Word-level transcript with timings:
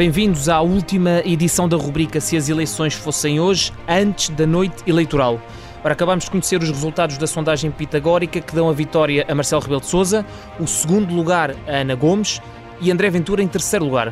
Bem-vindos 0.00 0.48
à 0.48 0.62
última 0.62 1.20
edição 1.26 1.68
da 1.68 1.76
rubrica 1.76 2.22
Se 2.22 2.34
as 2.34 2.48
eleições 2.48 2.94
fossem 2.94 3.38
hoje, 3.38 3.70
antes 3.86 4.30
da 4.30 4.46
noite 4.46 4.82
eleitoral. 4.86 5.38
Ora, 5.84 5.92
acabamos 5.92 6.24
de 6.24 6.30
conhecer 6.30 6.58
os 6.62 6.70
resultados 6.70 7.18
da 7.18 7.26
sondagem 7.26 7.70
pitagórica 7.70 8.40
que 8.40 8.54
dão 8.54 8.70
a 8.70 8.72
vitória 8.72 9.26
a 9.28 9.34
Marcelo 9.34 9.60
Rebelo 9.60 9.82
de 9.82 9.88
Sousa, 9.88 10.24
o 10.58 10.66
segundo 10.66 11.12
lugar 11.12 11.54
a 11.68 11.80
Ana 11.82 11.94
Gomes 11.94 12.40
e 12.80 12.90
André 12.90 13.10
Ventura 13.10 13.42
em 13.42 13.46
terceiro 13.46 13.84
lugar. 13.84 14.10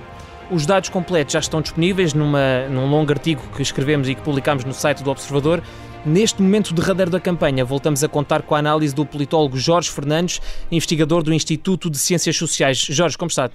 Os 0.50 0.66
dados 0.66 0.90
completos 0.90 1.32
já 1.32 1.38
estão 1.38 1.62
disponíveis 1.62 2.12
numa, 2.12 2.68
num 2.68 2.86
longo 2.90 3.10
artigo 3.10 3.40
que 3.56 3.62
escrevemos 3.62 4.10
e 4.10 4.14
que 4.14 4.20
publicamos 4.20 4.66
no 4.66 4.74
site 4.74 5.02
do 5.02 5.10
Observador. 5.10 5.62
Neste 6.04 6.42
momento 6.42 6.74
derradeiro 6.74 7.10
da 7.10 7.18
campanha, 7.18 7.64
voltamos 7.64 8.04
a 8.04 8.08
contar 8.08 8.42
com 8.42 8.54
a 8.54 8.58
análise 8.58 8.94
do 8.94 9.06
politólogo 9.06 9.56
Jorge 9.56 9.88
Fernandes, 9.88 10.38
investigador 10.70 11.22
do 11.22 11.32
Instituto 11.32 11.88
de 11.88 11.96
Ciências 11.96 12.36
Sociais. 12.36 12.76
Jorge, 12.76 13.16
como 13.16 13.30
está? 13.30 13.48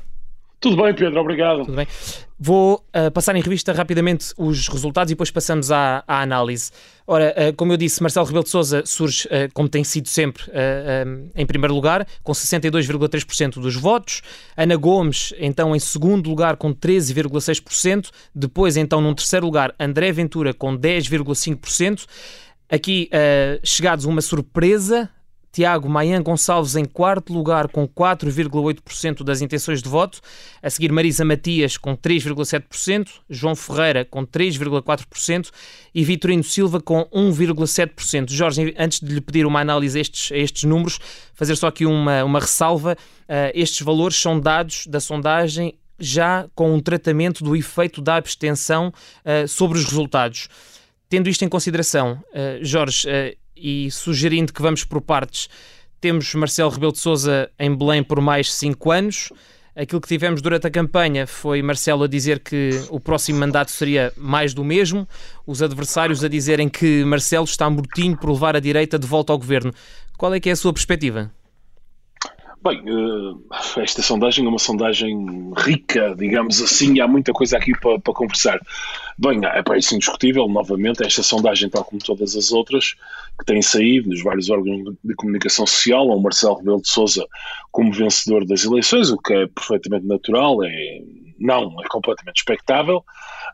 Tudo 0.63 0.81
bem, 0.81 0.93
Pedro, 0.93 1.19
obrigado. 1.19 1.65
Tudo 1.65 1.75
bem. 1.75 1.85
Vou 2.39 2.75
uh, 2.95 3.11
passar 3.11 3.35
em 3.35 3.41
revista 3.41 3.73
rapidamente 3.73 4.33
os 4.37 4.69
resultados 4.69 5.11
e 5.11 5.13
depois 5.13 5.29
passamos 5.29 5.73
à, 5.73 6.05
à 6.07 6.21
análise. 6.21 6.71
Ora, 7.05 7.35
uh, 7.37 7.55
como 7.57 7.73
eu 7.73 7.77
disse, 7.77 8.01
Marcelo 8.01 8.25
Rebelo 8.25 8.45
de 8.45 8.49
Sousa 8.49 8.81
surge, 8.85 9.27
uh, 9.27 9.51
como 9.53 9.67
tem 9.67 9.83
sido 9.83 10.07
sempre, 10.07 10.45
em 11.35 11.45
primeiro 11.45 11.75
lugar, 11.75 12.07
com 12.23 12.31
62,3% 12.31 13.59
dos 13.59 13.75
votos. 13.75 14.21
Ana 14.55 14.77
Gomes, 14.77 15.33
então, 15.37 15.75
em 15.75 15.79
segundo 15.79 16.29
lugar, 16.29 16.55
com 16.55 16.73
13,6%. 16.73 18.09
Depois, 18.33 18.77
então, 18.77 19.01
num 19.01 19.13
terceiro 19.13 19.45
lugar, 19.45 19.75
André 19.77 20.13
Ventura, 20.13 20.53
com 20.53 20.77
10,5%. 20.77 22.05
Aqui, 22.69 23.09
chegados 23.63 24.05
uma 24.05 24.21
surpresa, 24.21 25.09
Tiago 25.53 25.87
Maian 25.87 26.23
Gonçalves 26.23 26.75
em 26.75 26.83
quarto 26.83 27.31
lugar 27.31 27.67
com 27.67 27.87
4,8% 27.87 29.23
das 29.23 29.39
intenções 29.39 29.83
de 29.83 29.87
voto, 29.87 30.19
a 30.63 30.69
seguir 30.69 30.91
Marisa 30.91 31.23
Matias 31.23 31.77
com 31.77 31.95
3,7%, 31.95 33.07
João 33.29 33.55
Ferreira 33.55 34.03
com 34.03 34.25
3,4% 34.25 35.51
e 35.93 36.03
Vitorino 36.03 36.43
Silva 36.43 36.81
com 36.81 37.05
1,7%. 37.13 38.31
Jorge, 38.31 38.73
antes 38.79 38.99
de 38.99 39.13
lhe 39.13 39.21
pedir 39.21 39.45
uma 39.45 39.61
análise 39.61 39.99
a 39.99 40.01
estes, 40.01 40.31
a 40.31 40.37
estes 40.37 40.63
números, 40.63 40.99
fazer 41.35 41.55
só 41.55 41.67
aqui 41.67 41.85
uma, 41.85 42.23
uma 42.23 42.39
ressalva, 42.39 42.93
uh, 42.93 43.51
estes 43.53 43.81
valores 43.81 44.17
são 44.17 44.39
dados 44.39 44.87
da 44.87 44.99
sondagem 44.99 45.75
já 45.99 46.47
com 46.55 46.73
um 46.73 46.79
tratamento 46.79 47.43
do 47.43 47.55
efeito 47.55 48.01
da 48.01 48.15
abstenção 48.15 48.91
uh, 49.23 49.47
sobre 49.47 49.77
os 49.77 49.85
resultados. 49.85 50.47
Tendo 51.07 51.29
isto 51.29 51.45
em 51.45 51.47
consideração, 51.47 52.13
uh, 52.31 52.65
Jorge, 52.65 53.07
e 53.55 53.89
sugerindo 53.91 54.53
que 54.53 54.61
vamos 54.61 54.83
por 54.83 55.01
partes, 55.01 55.49
temos 55.99 56.33
Marcelo 56.35 56.69
Rebelo 56.69 56.91
de 56.91 56.99
Sousa 56.99 57.49
em 57.57 57.73
Belém 57.73 58.03
por 58.03 58.19
mais 58.19 58.53
cinco 58.53 58.91
anos. 58.91 59.31
Aquilo 59.75 60.01
que 60.01 60.07
tivemos 60.07 60.41
durante 60.41 60.67
a 60.67 60.69
campanha 60.69 61.25
foi 61.25 61.61
Marcelo 61.61 62.03
a 62.03 62.07
dizer 62.07 62.39
que 62.39 62.71
o 62.89 62.99
próximo 62.99 63.39
mandato 63.39 63.71
seria 63.71 64.13
mais 64.15 64.53
do 64.53 64.63
mesmo, 64.63 65.07
os 65.47 65.63
adversários 65.63 66.23
a 66.23 66.27
dizerem 66.27 66.69
que 66.69 67.03
Marcelo 67.05 67.45
está 67.45 67.67
mortinho 67.69 68.15
por 68.15 68.31
levar 68.31 68.55
a 68.55 68.59
direita 68.59 68.99
de 68.99 69.07
volta 69.07 69.33
ao 69.33 69.39
governo. 69.39 69.73
Qual 70.17 70.33
é 70.33 70.39
que 70.39 70.49
é 70.49 70.51
a 70.51 70.55
sua 70.55 70.73
perspectiva? 70.73 71.31
Bem, 72.63 72.81
eh, 72.87 73.81
esta 73.81 74.01
sondagem 74.01 74.45
é 74.45 74.47
uma 74.47 74.59
sondagem 74.59 75.51
rica, 75.57 76.15
digamos 76.17 76.61
assim, 76.61 76.93
e 76.95 77.01
há 77.01 77.07
muita 77.07 77.33
coisa 77.33 77.57
aqui 77.57 77.71
para, 77.77 77.99
para 77.99 78.13
conversar. 78.13 78.59
Bem, 79.17 79.39
é 79.45 79.61
para 79.61 79.77
isso 79.77 79.95
indiscutível, 79.95 80.47
novamente, 80.47 81.03
esta 81.03 81.21
sondagem, 81.21 81.69
tal 81.69 81.83
como 81.83 82.01
todas 82.01 82.35
as 82.35 82.51
outras 82.51 82.95
que 83.39 83.45
têm 83.45 83.61
saído 83.61 84.09
nos 84.09 84.23
vários 84.23 84.49
órgãos 84.49 84.95
de 85.03 85.15
comunicação 85.15 85.65
social, 85.67 86.07
o 86.07 86.21
Marcelo 86.21 86.55
Rebelo 86.55 86.81
de 86.81 86.89
Sousa 86.89 87.25
como 87.71 87.91
vencedor 87.91 88.45
das 88.45 88.65
eleições, 88.65 89.09
o 89.09 89.17
que 89.17 89.33
é 89.33 89.47
perfeitamente 89.47 90.05
natural, 90.05 90.63
é 90.63 91.01
não, 91.39 91.75
é 91.83 91.87
completamente 91.89 92.37
expectável. 92.37 93.03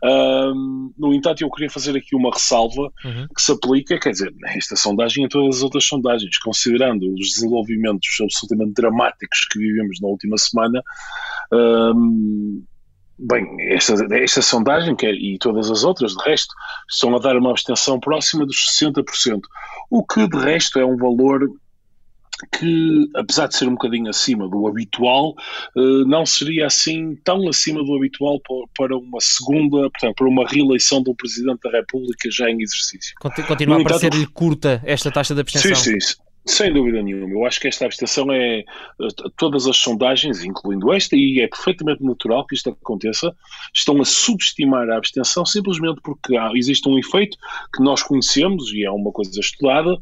Um, 0.03 0.94
no 0.97 1.13
entanto, 1.13 1.41
eu 1.41 1.50
queria 1.50 1.69
fazer 1.69 1.97
aqui 1.97 2.16
uma 2.16 2.31
ressalva 2.31 2.91
uhum. 3.03 3.28
que 3.35 3.41
se 3.41 3.51
aplica, 3.51 4.00
quer 4.00 4.12
dizer, 4.12 4.33
esta 4.45 4.75
sondagem 4.75 5.25
a 5.25 5.28
todas 5.28 5.57
as 5.57 5.63
outras 5.63 5.85
sondagens, 5.85 6.38
considerando 6.39 7.12
os 7.13 7.33
desenvolvimentos 7.33 8.09
absolutamente 8.22 8.73
dramáticos 8.73 9.45
que 9.51 9.59
vivemos 9.59 10.00
na 10.01 10.07
última 10.07 10.38
semana. 10.38 10.81
Um, 11.51 12.63
Bem, 13.22 13.46
esta, 13.74 13.94
esta 14.16 14.41
sondagem 14.41 14.96
que 14.96 15.06
é, 15.06 15.12
e 15.12 15.38
todas 15.38 15.69
as 15.69 15.84
outras, 15.84 16.13
de 16.13 16.24
resto, 16.24 16.53
estão 16.90 17.13
a 17.16 17.19
dar 17.19 17.35
uma 17.35 17.52
abstenção 17.52 18.00
próxima 18.00 18.46
dos 18.46 18.56
60%, 18.80 19.41
o 19.90 20.06
que 20.06 20.25
de 20.28 20.38
resto 20.38 20.80
é 20.80 20.85
um 20.85 20.96
valor 20.96 21.50
que, 22.57 23.09
apesar 23.16 23.47
de 23.47 23.57
ser 23.57 23.68
um 23.68 23.72
bocadinho 23.74 24.09
acima 24.09 24.47
do 24.47 24.68
habitual, 24.68 25.35
eh, 25.75 26.06
não 26.07 26.25
seria 26.25 26.68
assim 26.68 27.16
tão 27.24 27.47
acima 27.50 27.84
do 27.84 27.96
habitual 27.96 28.40
para 28.78 28.96
uma 28.96 29.19
segunda, 29.19 29.90
portanto, 29.90 30.16
para 30.16 30.28
uma 30.28 30.47
reeleição 30.47 31.03
do 31.03 31.13
Presidente 31.13 31.59
da 31.62 31.72
República 31.72 32.31
já 32.31 32.50
em 32.50 32.62
exercício. 32.62 33.13
Continua 33.19 33.78
no 33.78 33.81
a 33.81 33.84
parecer-lhe 33.84 34.25
curta 34.28 34.81
esta 34.86 35.12
taxa 35.12 35.36
de 35.36 35.41
abstenção? 35.41 35.75
Sim, 35.75 36.00
sim. 36.00 36.16
Sem 36.49 36.73
dúvida 36.73 37.03
nenhuma. 37.03 37.29
Eu 37.29 37.45
acho 37.45 37.59
que 37.59 37.67
esta 37.67 37.85
abstenção 37.85 38.31
é. 38.31 38.63
Todas 39.37 39.67
as 39.67 39.77
sondagens, 39.77 40.43
incluindo 40.43 40.91
esta, 40.91 41.15
e 41.15 41.41
é 41.41 41.47
perfeitamente 41.47 42.03
natural 42.03 42.45
que 42.47 42.55
isto 42.55 42.71
aconteça, 42.71 43.35
estão 43.73 44.01
a 44.01 44.05
subestimar 44.05 44.89
a 44.89 44.97
abstenção 44.97 45.45
simplesmente 45.45 46.01
porque 46.03 46.35
há, 46.35 46.51
existe 46.55 46.89
um 46.89 46.97
efeito 46.97 47.38
que 47.73 47.83
nós 47.83 48.01
conhecemos 48.01 48.73
e 48.73 48.83
é 48.83 48.89
uma 48.89 49.11
coisa 49.11 49.39
estudada, 49.39 49.95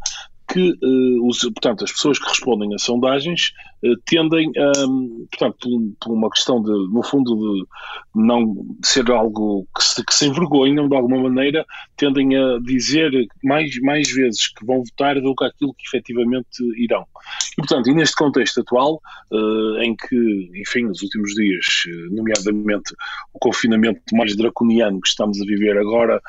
que, 0.47 0.72
uh, 0.72 1.28
os, 1.28 1.40
portanto, 1.40 1.84
as 1.84 1.91
pessoas 1.91 2.18
que 2.18 2.28
respondem 2.28 2.74
a 2.74 2.78
sondagens 2.78 3.52
uh, 3.84 3.97
tendem, 4.06 4.50
um, 4.88 5.28
portanto, 5.30 5.96
por, 6.00 6.13
uma 6.13 6.30
questão 6.30 6.62
de, 6.62 6.72
no 6.72 7.03
fundo, 7.03 7.35
de 7.35 7.68
não 8.16 8.56
ser 8.84 9.12
algo 9.12 9.68
que 9.75 9.84
se, 9.84 10.06
que 10.06 10.13
se 10.13 10.25
envergonham 10.28 10.88
de 10.88 10.96
alguma 10.96 11.22
maneira, 11.22 11.66
tendem 11.97 12.38
a 12.38 12.59
dizer 12.59 13.12
mais, 13.44 13.78
mais 13.81 14.09
vezes 14.09 14.47
que 14.47 14.66
vão 14.66 14.84
votar 14.84 15.19
do 15.19 15.36
que 15.36 15.44
aquilo 15.44 15.74
que 15.74 15.86
efetivamente 15.86 16.63
irão. 16.78 17.06
E, 17.53 17.56
portanto, 17.57 17.90
e 17.90 17.94
neste 17.94 18.16
contexto 18.16 18.62
atual, 18.62 19.02
uh, 19.31 19.81
em 19.81 19.96
que, 19.96 20.52
enfim, 20.56 20.84
nos 20.84 21.02
últimos 21.02 21.34
dias, 21.34 21.66
nomeadamente 22.12 22.96
o 23.34 23.40
confinamento 23.40 24.02
mais 24.13 24.36
draconiano 24.36 25.02
que 25.02 25.09
estamos 25.09 25.41
a 25.41 25.46
viver 25.46 25.78
agora, 25.78 26.22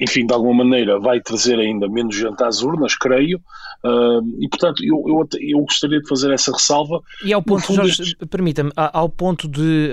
enfim, 0.00 0.26
de 0.26 0.34
alguma 0.34 0.64
maneira 0.64 0.98
vai 0.98 1.20
trazer 1.20 1.58
ainda 1.58 1.88
menos 1.88 2.16
gente 2.16 2.42
às 2.42 2.62
urnas, 2.62 2.96
creio, 2.96 3.38
uh, 3.84 4.22
e 4.40 4.48
portanto 4.48 4.82
eu, 4.84 5.02
eu, 5.06 5.28
eu, 5.40 5.58
gostaria 5.60 6.00
de 6.00 6.08
fazer 6.08 6.32
essa 6.32 6.52
ressalva. 6.52 7.00
E 7.24 7.32
ao 7.32 7.42
ponto, 7.42 7.72
Jorge, 7.72 8.16
permita-me, 8.30 8.72
ao 8.76 9.08
ponto 9.08 9.48
de, 9.48 9.90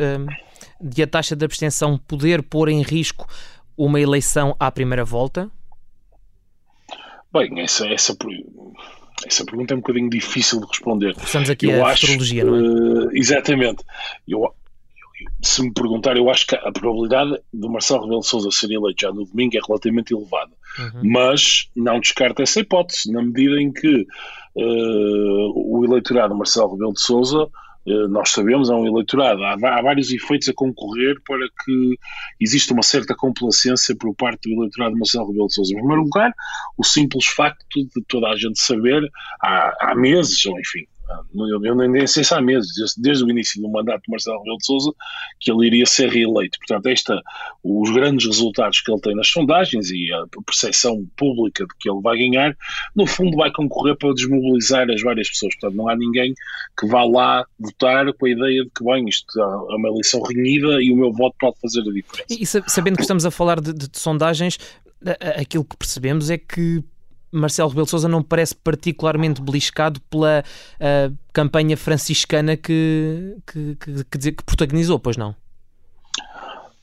de 0.80 1.04
a 1.04 1.08
taxa 1.08 1.36
de 1.36 1.46
abstenção 1.46 1.98
poder 1.98 2.42
pôr 2.42 2.70
em 2.70 2.82
risco 2.82 3.28
uma 3.78 4.00
eleição 4.00 4.56
à 4.60 4.72
primeira 4.72 5.06
volta? 5.06 5.50
Bem, 7.34 7.62
essa, 7.62 7.88
essa, 7.88 8.16
essa 9.26 9.46
pergunta 9.46 9.74
é 9.74 9.78
um 9.78 9.80
bocadinho 9.80 10.10
difícil 10.10 10.60
de 10.60 10.68
responder. 10.68 11.16
Estamos 11.24 11.50
aqui 11.50 11.68
eu 11.68 11.86
a 11.86 11.92
acho, 11.92 12.08
não 12.44 12.56
é? 12.56 12.60
Uh, 12.60 13.10
exatamente. 13.14 13.84
Eu, 14.28 14.54
se 15.42 15.62
me 15.62 15.74
perguntar, 15.74 16.18
eu 16.18 16.30
acho 16.30 16.48
que 16.48 16.56
a 16.56 16.72
probabilidade 16.72 17.40
do 17.54 17.70
Marcelo 17.70 18.04
Rebelo 18.04 18.22
de 18.22 18.28
Sousa 18.28 18.52
ser 18.52 18.72
eleito 18.72 19.02
já 19.02 19.12
no 19.12 19.26
domingo 19.26 19.58
é 19.58 19.59
relativamente 19.66 20.14
elevada. 20.14 20.52
Uhum. 20.80 21.02
Mas 21.04 21.70
não 21.76 22.00
descarto 22.00 22.42
essa 22.42 22.59
hipótese, 22.59 23.12
na 23.12 23.22
medida 23.22 23.62
em 23.62 23.72
que 23.72 24.06
uh, 24.56 25.54
o 25.56 25.84
eleitorado 25.84 26.36
Marcelo 26.36 26.74
Rebelo 26.74 26.94
de 26.94 27.02
Sousa 27.02 27.44
uh, 27.44 28.08
nós 28.09 28.30
sabemos, 28.30 28.70
é 28.70 28.74
um 28.74 28.88
eleitorado, 28.88 29.44
há, 29.44 29.54
há, 29.54 29.82
vários 29.82 30.12
efeitos 30.12 30.50
a 30.50 30.54
concorrer 30.54 31.16
para 31.28 31.46
que 31.64 31.98
exista 32.40 32.74
uma 32.74 32.84
certa 32.84 33.16
complacência 33.16 33.96
por 33.96 34.16
parte 34.16 34.50
do 34.50 34.62
eleitorado 34.62 34.94
de 34.94 35.00
Marcelo 35.00 35.28
Rebelo 35.28 35.48
de 35.48 35.56
Sousa. 35.56 35.74
Em 35.74 35.78
primeiro 35.78 36.03
lugar, 36.03 36.34
o 36.78 36.84
simples 36.84 37.26
facto 37.26 37.66
de 37.74 38.03
toda 38.08 38.30
a 38.30 38.36
gente 38.36 38.59
saber, 38.59 39.03
há, 39.41 39.91
há 39.91 39.96
meses, 39.96 40.46
ou 40.46 40.59
enfim, 40.59 40.85
eu, 41.35 41.75
nem 41.75 42.08
sei 42.08 42.23
se 42.23 42.34
há 42.34 42.41
meses, 42.41 42.73
desde, 42.75 43.02
desde, 43.02 43.23
o 43.23 43.29
início 43.29 43.61
do 43.61 43.69
mandato 43.69 44.02
de 44.03 44.11
Marcelo 44.11 44.37
Rebelo 44.40 44.58
de 44.58 44.66
Sousa, 44.66 44.91
que 45.40 45.52
ele 45.52 45.67
iria 45.67 45.85
ser 45.85 46.09
reeleito. 46.09 46.58
Portanto, 46.59 46.87
esta, 46.87 47.22
os 47.63 47.90
grandes 47.91 48.25
resultados 48.25 48.81
que 48.81 48.91
ele 48.91 49.02
tem 49.02 49.16
nas 49.16 49.28
sondagens 49.28 49.90
e 49.91 50.11
a 50.13 50.25
percepção 50.46 51.05
pública 51.17 51.66
de 51.66 51.73
que 51.79 51.90
ele 51.90 52.02
vai 52.02 52.17
ganhar, 52.17 52.55
no 52.96 53.05
fundo 53.05 53.37
vai 53.37 53.52
concorrer 53.52 53.97
para 53.97 54.13
desmobilizar 54.13 54.90
as 54.90 55.02
várias 55.02 55.29
pessoas. 55.29 55.53
Portanto, 55.55 55.78
não 55.78 55.87
há 55.87 55.96
ninguém 55.96 56.34
que 56.79 56.87
vá 56.87 57.03
lá 57.03 57.46
votar 57.59 58.11
com 58.13 58.25
a 58.25 58.29
ideia 58.29 58.63
de 58.63 58.69
que, 58.69 58.84
bem, 58.84 59.05
isto 59.08 59.40
é 59.40 59.75
uma 59.75 59.90
eleição 59.90 60.22
renhida 60.22 60.81
e 60.81 60.91
o 60.91 60.96
meu 60.96 61.11
voto 61.11 61.35
pode 61.40 61.59
fazer 61.61 61.81
a 61.81 61.93
diferença. 61.93 62.25
E 62.29 62.46
sabendo 62.46 62.96
que 62.96 63.03
estamos 63.03 63.25
a 63.25 63.31
falar 63.31 63.59
de, 63.59 63.73
de, 63.73 63.87
de 63.90 63.99
sondagens, 63.99 64.58
aquilo 65.37 65.66
que 65.66 65.78
percebemos 65.78 66.29
é 66.29 66.37
que 66.37 66.84
Marcelo 67.32 67.70
Rebelo 67.70 67.88
Sousa 67.88 68.08
não 68.08 68.22
parece 68.22 68.56
particularmente 68.56 69.42
beliscado 69.42 70.00
pela 70.02 70.44
uh, 70.80 71.18
campanha 71.32 71.78
franciscana 71.78 72.58
que, 72.58 73.38
que, 73.48 73.76
que, 73.76 74.04
que, 74.04 74.32
que 74.34 74.44
protagonizou, 74.44 75.00
pois 75.00 75.18
não? 75.18 75.36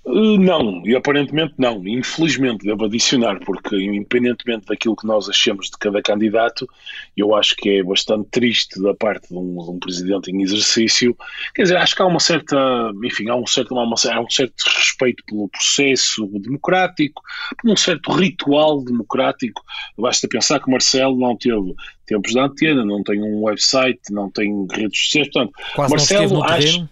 Uh, 0.08 0.38
não, 0.38 0.82
e 0.86 0.96
aparentemente 0.96 1.52
não. 1.58 1.86
Infelizmente, 1.86 2.64
devo 2.64 2.86
adicionar, 2.86 3.38
porque 3.40 3.76
independentemente 3.76 4.64
daquilo 4.64 4.96
que 4.96 5.06
nós 5.06 5.28
achamos 5.28 5.66
de 5.66 5.76
cada 5.78 6.00
candidato, 6.00 6.66
eu 7.14 7.34
acho 7.34 7.54
que 7.54 7.68
é 7.68 7.82
bastante 7.82 8.26
triste 8.30 8.80
da 8.80 8.94
parte 8.94 9.28
de 9.28 9.34
um, 9.36 9.62
de 9.62 9.70
um 9.70 9.78
presidente 9.78 10.30
em 10.30 10.40
exercício. 10.40 11.14
Quer 11.54 11.64
dizer, 11.64 11.76
acho 11.76 11.94
que 11.94 12.00
há 12.00 12.06
uma 12.06 12.20
certa, 12.20 12.56
enfim, 13.04 13.28
há 13.28 13.36
um 13.36 13.46
certo, 13.46 13.74
uma, 13.74 13.82
há 13.82 14.20
um 14.20 14.30
certo 14.30 14.54
respeito 14.76 15.22
pelo 15.26 15.46
processo 15.50 16.26
democrático, 16.40 17.20
por 17.60 17.70
um 17.70 17.76
certo 17.76 18.10
ritual 18.12 18.82
democrático. 18.82 19.62
Basta 19.98 20.26
pensar 20.26 20.58
que 20.58 20.70
Marcelo 20.70 21.18
não 21.18 21.36
teve 21.36 21.74
tempos 22.06 22.32
de 22.32 22.40
antena, 22.40 22.82
não 22.82 23.02
tem 23.02 23.22
um 23.22 23.42
website, 23.42 24.00
não 24.10 24.30
tem 24.30 24.66
redes 24.70 24.98
sociais. 24.98 25.28
Portanto, 25.30 25.52
Quase 25.74 25.90
Marcelo 25.90 26.42
acha. 26.42 26.88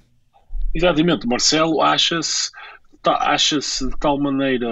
Exatamente, 0.75 1.27
Marcelo 1.27 1.81
acha-se 1.81 2.51
acha-se 3.13 3.89
de 3.89 3.99
tal 3.99 4.19
maneira, 4.19 4.69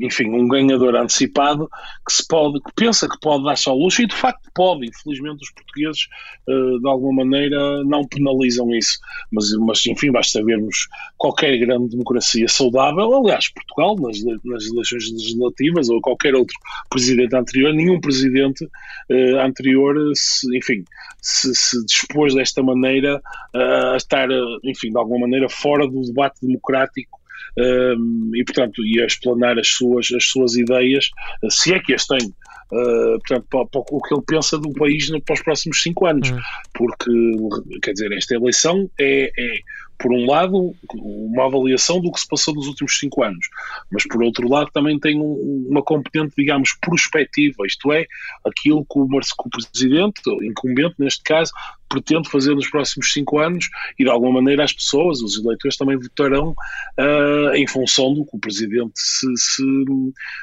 enfim, 0.00 0.28
um 0.30 0.48
ganhador 0.48 0.96
antecipado 0.96 1.68
que 2.06 2.12
se 2.12 2.26
pode, 2.26 2.60
que 2.60 2.72
pensa 2.74 3.08
que 3.08 3.18
pode 3.20 3.44
dar-se 3.44 3.68
ao 3.68 3.76
luxo 3.76 4.02
e 4.02 4.06
de 4.06 4.14
facto 4.14 4.50
pode. 4.54 4.86
Infelizmente, 4.86 5.42
os 5.42 5.50
portugueses 5.52 6.08
eh, 6.48 6.78
de 6.80 6.88
alguma 6.88 7.24
maneira 7.24 7.82
não 7.84 8.06
penalizam 8.06 8.70
isso. 8.74 8.98
Mas, 9.30 9.52
mas 9.58 9.86
enfim, 9.86 10.10
basta 10.12 10.44
vermos 10.44 10.88
qualquer 11.16 11.56
grande 11.58 11.90
democracia 11.90 12.48
saudável, 12.48 13.14
aliás, 13.14 13.48
Portugal, 13.48 13.96
nas, 13.96 14.22
nas 14.44 14.66
eleições 14.66 15.10
legislativas 15.10 15.88
ou 15.88 16.00
qualquer 16.00 16.34
outro 16.34 16.56
presidente 16.90 17.34
anterior, 17.34 17.72
nenhum 17.72 18.00
presidente 18.00 18.64
uh, 18.64 19.38
anterior, 19.40 19.96
se, 20.14 20.56
enfim, 20.56 20.84
se, 21.20 21.54
se 21.54 21.84
dispôs 21.84 22.34
desta 22.34 22.62
maneira 22.62 23.22
a 23.54 23.96
estar, 23.96 24.28
enfim, 24.64 24.90
de 24.90 24.98
alguma 24.98 25.20
maneira 25.20 25.48
fora 25.48 25.86
do 25.86 26.02
debate 26.02 26.40
democrático 26.42 27.21
um, 27.58 28.30
e, 28.34 28.44
portanto, 28.44 28.84
ia 28.84 29.04
explanar 29.04 29.58
as 29.58 29.68
suas, 29.68 30.10
as 30.12 30.24
suas 30.24 30.54
ideias, 30.56 31.10
se 31.50 31.74
é 31.74 31.80
que 31.80 31.94
as 31.94 32.06
tem, 32.06 32.18
uh, 32.26 33.18
portanto, 33.26 33.46
para, 33.50 33.66
para, 33.66 33.80
o 33.80 34.02
que 34.02 34.14
ele 34.14 34.24
pensa 34.26 34.58
do 34.58 34.72
país 34.72 35.10
para 35.24 35.34
os 35.34 35.42
próximos 35.42 35.82
cinco 35.82 36.06
anos. 36.06 36.30
Uhum. 36.30 36.40
Porque, 36.74 37.80
quer 37.82 37.92
dizer, 37.92 38.12
esta 38.12 38.34
eleição 38.34 38.90
é, 38.98 39.30
é 39.36 39.58
por 40.02 40.12
um 40.12 40.26
lado, 40.26 40.74
uma 40.92 41.46
avaliação 41.46 42.00
do 42.00 42.10
que 42.10 42.18
se 42.18 42.26
passou 42.26 42.52
nos 42.52 42.66
últimos 42.66 42.98
cinco 42.98 43.22
anos, 43.22 43.46
mas 43.90 44.04
por 44.04 44.20
outro 44.20 44.48
lado 44.48 44.68
também 44.72 44.98
tem 44.98 45.18
um, 45.18 45.68
uma 45.70 45.80
componente, 45.80 46.34
digamos, 46.36 46.76
prospectiva, 46.80 47.64
isto 47.64 47.92
é, 47.92 48.04
aquilo 48.44 48.84
que 48.84 48.98
o, 48.98 49.06
que 49.06 49.16
o 49.16 49.50
Presidente, 49.50 50.20
o 50.26 50.42
incumbente 50.42 50.96
neste 50.98 51.22
caso, 51.22 51.52
pretende 51.88 52.28
fazer 52.28 52.54
nos 52.54 52.68
próximos 52.68 53.12
cinco 53.12 53.38
anos 53.38 53.68
e 53.96 54.02
de 54.02 54.10
alguma 54.10 54.32
maneira 54.32 54.64
as 54.64 54.72
pessoas, 54.72 55.20
os 55.20 55.38
eleitores 55.38 55.76
também 55.76 55.96
votarão 55.96 56.50
uh, 56.50 57.54
em 57.54 57.66
função 57.68 58.12
do 58.12 58.24
que 58.24 58.36
o 58.36 58.40
Presidente 58.40 58.92
se, 58.96 59.26
se, 59.36 59.62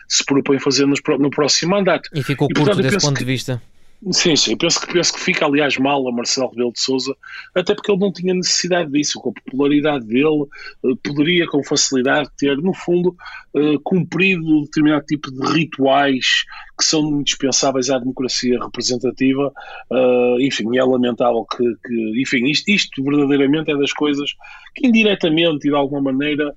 se 0.08 0.24
propõe 0.24 0.60
fazer 0.60 0.88
no 0.88 1.30
próximo 1.30 1.72
mandato. 1.72 2.10
E 2.14 2.24
ficou 2.24 2.48
curto 2.48 2.62
e, 2.62 2.66
portanto, 2.66 2.84
desse 2.84 3.06
ponto 3.06 3.18
que, 3.18 3.26
de 3.26 3.32
vista. 3.32 3.62
Sim, 4.14 4.34
sim, 4.38 4.56
penso 4.56 4.80
que, 4.80 4.94
penso 4.94 5.14
que 5.14 5.20
fica, 5.20 5.46
aliás, 5.46 5.78
mal 5.78 6.08
a 6.08 6.12
Marcelo 6.12 6.50
Rebelo 6.52 6.72
de 6.72 6.80
Souza, 6.80 7.14
até 7.54 7.76
porque 7.76 7.92
ele 7.92 8.00
não 8.00 8.14
tinha 8.14 8.34
necessidade 8.34 8.90
disso, 8.90 9.20
com 9.20 9.32
a 9.32 9.34
popularidade 9.34 10.06
dele, 10.06 10.46
eh, 10.86 10.96
poderia 11.04 11.46
com 11.48 11.62
facilidade 11.62 12.30
ter, 12.38 12.58
no 12.60 12.74
fundo, 12.74 13.14
eh, 13.54 13.76
cumprido 13.84 14.62
determinado 14.62 15.06
tipo 15.06 15.30
de 15.30 15.52
rituais 15.52 16.46
que 16.78 16.86
são 16.86 17.20
indispensáveis 17.20 17.90
à 17.90 18.00
democracia 18.00 18.58
representativa. 18.64 19.52
Eh, 19.92 20.36
enfim, 20.44 20.78
é 20.78 20.84
lamentável 20.84 21.46
que, 21.46 21.64
que 21.86 22.22
enfim, 22.22 22.46
isto, 22.46 22.70
isto 22.70 23.04
verdadeiramente 23.04 23.70
é 23.70 23.76
das 23.76 23.92
coisas 23.92 24.32
que 24.76 24.88
indiretamente 24.88 25.68
e 25.68 25.72
de 25.72 25.76
alguma 25.76 26.02
maneira 26.14 26.56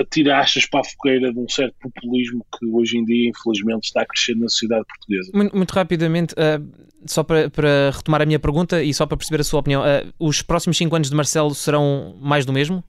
atira 0.00 0.38
achas 0.38 0.66
para 0.66 0.80
a 0.80 0.84
fogueira 0.84 1.32
de 1.32 1.38
um 1.38 1.48
certo 1.48 1.74
populismo 1.80 2.44
que 2.58 2.66
hoje 2.66 2.98
em 2.98 3.04
dia, 3.04 3.28
infelizmente, 3.28 3.84
está 3.84 4.02
a 4.02 4.06
crescer 4.06 4.34
na 4.34 4.48
sociedade 4.48 4.84
portuguesa. 4.86 5.30
Muito, 5.34 5.56
muito 5.56 5.70
rapidamente, 5.72 6.34
uh, 6.34 6.66
só 7.06 7.22
para, 7.22 7.50
para, 7.50 7.90
retomar 7.94 8.22
a 8.22 8.26
minha 8.26 8.38
pergunta 8.38 8.82
e 8.82 8.92
só 8.94 9.06
para 9.06 9.16
perceber 9.16 9.40
a 9.40 9.44
sua 9.44 9.60
opinião, 9.60 9.82
uh, 9.82 10.12
os 10.18 10.42
próximos 10.42 10.76
5 10.78 10.96
anos 10.96 11.10
de 11.10 11.16
Marcelo 11.16 11.54
serão 11.54 12.16
mais 12.20 12.46
do 12.46 12.52
mesmo? 12.52 12.82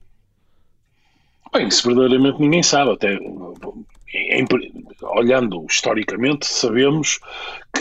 Bem, 1.52 1.68
isso 1.68 1.86
verdadeiramente 1.86 2.40
ninguém 2.40 2.62
sabe. 2.62 2.92
Até 2.92 3.18
em, 4.14 4.46
olhando 5.02 5.64
historicamente, 5.68 6.46
sabemos 6.46 7.20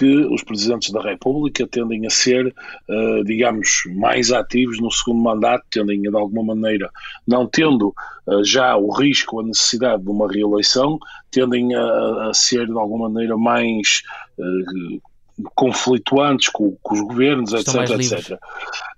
que 0.02 0.26
os 0.34 0.44
presidentes 0.44 0.90
da 0.90 1.00
República 1.00 1.68
tendem 1.68 2.08
a 2.08 2.10
ser, 2.10 2.48
uh, 2.48 3.24
digamos, 3.24 3.84
mais 3.96 4.32
ativos 4.32 4.80
no 4.80 4.90
segundo 4.90 5.22
mandato, 5.22 5.64
tendem 5.70 6.02
de 6.02 6.18
alguma 6.18 6.56
maneira, 6.56 6.90
não 7.28 7.46
tendo 7.46 7.94
uh, 8.26 8.44
já 8.44 8.76
o 8.76 8.90
risco, 8.92 9.40
a 9.40 9.44
necessidade 9.44 10.02
de 10.02 10.10
uma 10.10 10.28
reeleição, 10.28 10.98
tendem 11.30 11.76
a, 11.76 12.30
a 12.30 12.34
ser, 12.34 12.66
de 12.66 12.72
alguma 12.72 13.10
maneira, 13.10 13.38
mais 13.38 14.02
uh, 14.40 15.11
conflituantes 15.56 16.50
com, 16.50 16.76
com 16.82 16.96
os 16.96 17.02
governos, 17.02 17.54
Estão 17.54 17.82
etc, 17.84 18.00
etc. 18.00 18.40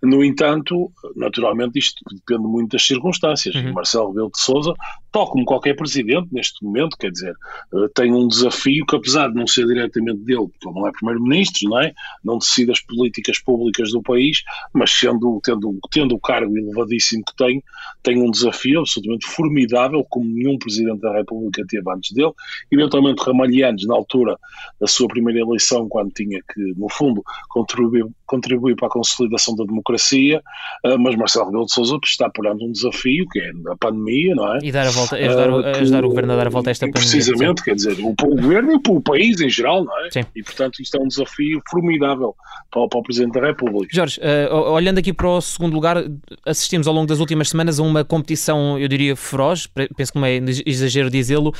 No 0.01 0.24
entanto, 0.24 0.92
naturalmente 1.16 1.80
isto 1.80 2.04
depende 2.12 2.48
muito 2.48 2.72
das 2.72 2.86
circunstâncias. 2.86 3.56
Uhum. 3.56 3.74
Marcelo 3.74 4.10
Rebelo 4.10 4.31
de 4.31 4.40
Sousa, 4.40 4.74
tal 5.12 5.28
como 5.30 5.45
qualquer 5.45 5.75
presidente 5.75 6.28
neste 6.31 6.63
momento, 6.63 6.98
quer 6.98 7.12
dizer, 7.12 7.34
eh, 7.74 7.88
tem 7.95 8.12
um 8.12 8.28
desafio 8.28 8.86
que 8.86 8.95
apesar 8.95 9.30
de 9.30 9.36
não 9.36 9.48
ser 9.48 9.66
diretamente 9.66 10.19
dele, 10.19 10.48
porque 10.48 10.68
ele 10.68 10.75
não 10.75 10.88
é 10.88 10.92
primeiro-ministro, 10.92 11.69
não 11.69 11.80
é? 11.80 11.94
Não 12.24 12.38
decide 12.38 12.72
as 12.72 12.81
políticas 12.81 13.39
públicas 13.39 13.92
do 13.92 14.01
país, 14.01 14.44
mas 14.74 14.92
sendo, 14.92 15.39
tendo, 15.44 15.78
tendo 15.92 16.16
o 16.16 16.19
cargo 16.19 16.57
elevadíssimo 16.57 17.24
que 17.25 17.36
tem, 17.36 17.63
tem 18.01 18.22
um 18.22 18.31
desafio 18.31 18.81
absolutamente 18.81 19.25
formidável, 19.28 20.06
como 20.10 20.25
nenhum 20.25 20.57
presidente 20.57 21.00
da 21.00 21.13
República 21.13 21.63
teve 21.68 21.89
antes 21.89 22.12
dele, 22.12 22.34
eventualmente 22.72 23.24
Ramalhianes, 23.24 23.86
na 23.86 23.96
altura 23.96 24.38
da 24.80 24.88
sua 24.88 25.07
primeira 25.07 25.39
eleição, 25.39 25.88
quando 25.88 26.12
tinha 26.12 26.32
que, 26.41 26.74
no 26.75 26.89
fundo, 26.89 27.24
contribuir, 27.50 28.06
contribuir 28.25 28.75
para 28.75 28.88
a 28.88 28.91
consolidação 28.91 29.56
da 29.56 29.63
democracia, 29.63 30.41
uh, 30.85 30.97
mas 31.00 31.15
Marcelo 31.15 31.45
Rebelo 31.45 31.65
de 31.65 31.74
Sousa 31.74 31.97
está 32.03 32.30
perante 32.30 32.63
um 32.63 32.71
desafio, 32.71 33.27
que 33.30 33.39
é 33.39 33.51
a 33.71 33.75
pandemia, 33.77 34.35
não 34.35 34.56
é? 34.56 34.59
E 34.63 34.71
dar 34.71 34.88
a 34.88 34.91
volta, 34.91 35.15
ajudar, 35.15 35.50
uh, 35.50 35.65
ajudar 35.81 36.06
o 36.06 36.09
governo 36.09 36.33
a 36.33 36.35
dar 36.35 36.47
a 36.47 36.50
volta 36.50 36.69
a 36.69 36.71
esta 36.71 36.85
pandemia. 36.88 37.09
Precisamente, 37.09 37.63
quer 37.63 37.75
dizer, 37.75 37.97
o, 38.00 38.09
o, 38.09 38.35
governo 38.35 38.74
e 38.74 38.89
o 38.89 39.01
país 39.01 39.39
em 39.41 39.50
geral, 39.50 39.83
não 39.83 40.06
é? 40.06 40.12
Sim. 40.12 40.21
E, 40.35 40.44
portanto, 40.44 40.81
isto 40.81 40.97
é 40.97 41.01
um 41.01 41.07
desafio 41.07 41.62
formidável 41.69 42.36
para, 42.71 42.88
para 42.88 43.00
o 43.00 43.03
Presidente 43.03 43.39
da 43.39 43.47
República. 43.47 43.89
Jorge, 43.94 44.19
uh, 44.19 44.71
olhando 44.71 44.97
aqui 44.97 45.13
para 45.13 45.27
o 45.27 45.41
segundo 45.41 45.74
lugar, 45.74 45.97
assistimos 46.45 46.88
ao 46.88 46.94
longo 46.94 47.07
das 47.07 47.19
últimas 47.19 47.50
semanas 47.50 47.79
a 47.79 47.83
uma 47.83 48.03
competição, 48.03 48.79
eu 48.79 48.88
diria, 48.88 49.15
feroz, 49.15 49.68
penso 49.68 50.13
que 50.13 50.19
não 50.19 50.25
é 50.25 50.38
exagero 50.65 51.09
dizê-lo, 51.09 51.53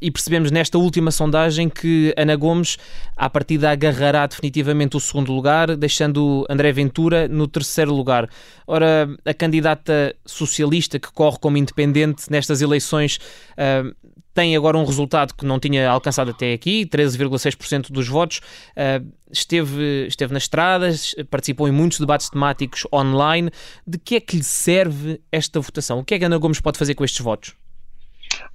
e 0.00 0.10
percebemos 0.10 0.50
nesta 0.50 0.78
última 0.78 1.10
sondagem 1.10 1.68
que 1.68 2.12
Ana 2.16 2.36
Gomes, 2.36 2.78
à 3.16 3.28
partida, 3.28 3.70
agarra 3.70 3.99
agarrará 4.00 4.26
definitivamente 4.26 4.96
o 4.96 5.00
segundo 5.00 5.32
lugar, 5.32 5.76
deixando 5.76 6.46
André 6.48 6.72
Ventura 6.72 7.28
no 7.28 7.46
terceiro 7.46 7.94
lugar. 7.94 8.28
Ora, 8.66 9.08
a 9.24 9.34
candidata 9.34 10.14
socialista 10.24 10.98
que 10.98 11.12
corre 11.12 11.38
como 11.38 11.56
independente 11.56 12.30
nestas 12.30 12.62
eleições 12.62 13.18
uh, 13.52 13.94
tem 14.32 14.56
agora 14.56 14.78
um 14.78 14.84
resultado 14.84 15.34
que 15.34 15.44
não 15.44 15.58
tinha 15.58 15.90
alcançado 15.90 16.30
até 16.30 16.52
aqui, 16.52 16.86
13,6% 16.86 17.90
dos 17.90 18.08
votos. 18.08 18.38
Uh, 18.70 19.06
esteve, 19.30 20.06
esteve 20.06 20.32
nas 20.32 20.44
estradas, 20.44 21.14
participou 21.30 21.68
em 21.68 21.72
muitos 21.72 22.00
debates 22.00 22.30
temáticos 22.30 22.86
online. 22.92 23.50
De 23.86 23.98
que 23.98 24.16
é 24.16 24.20
que 24.20 24.36
lhe 24.36 24.44
serve 24.44 25.20
esta 25.30 25.60
votação? 25.60 26.00
O 26.00 26.04
que 26.04 26.14
é 26.14 26.18
que 26.18 26.24
Ana 26.24 26.38
Gomes 26.38 26.60
pode 26.60 26.78
fazer 26.78 26.94
com 26.94 27.04
estes 27.04 27.20
votos? 27.20 27.54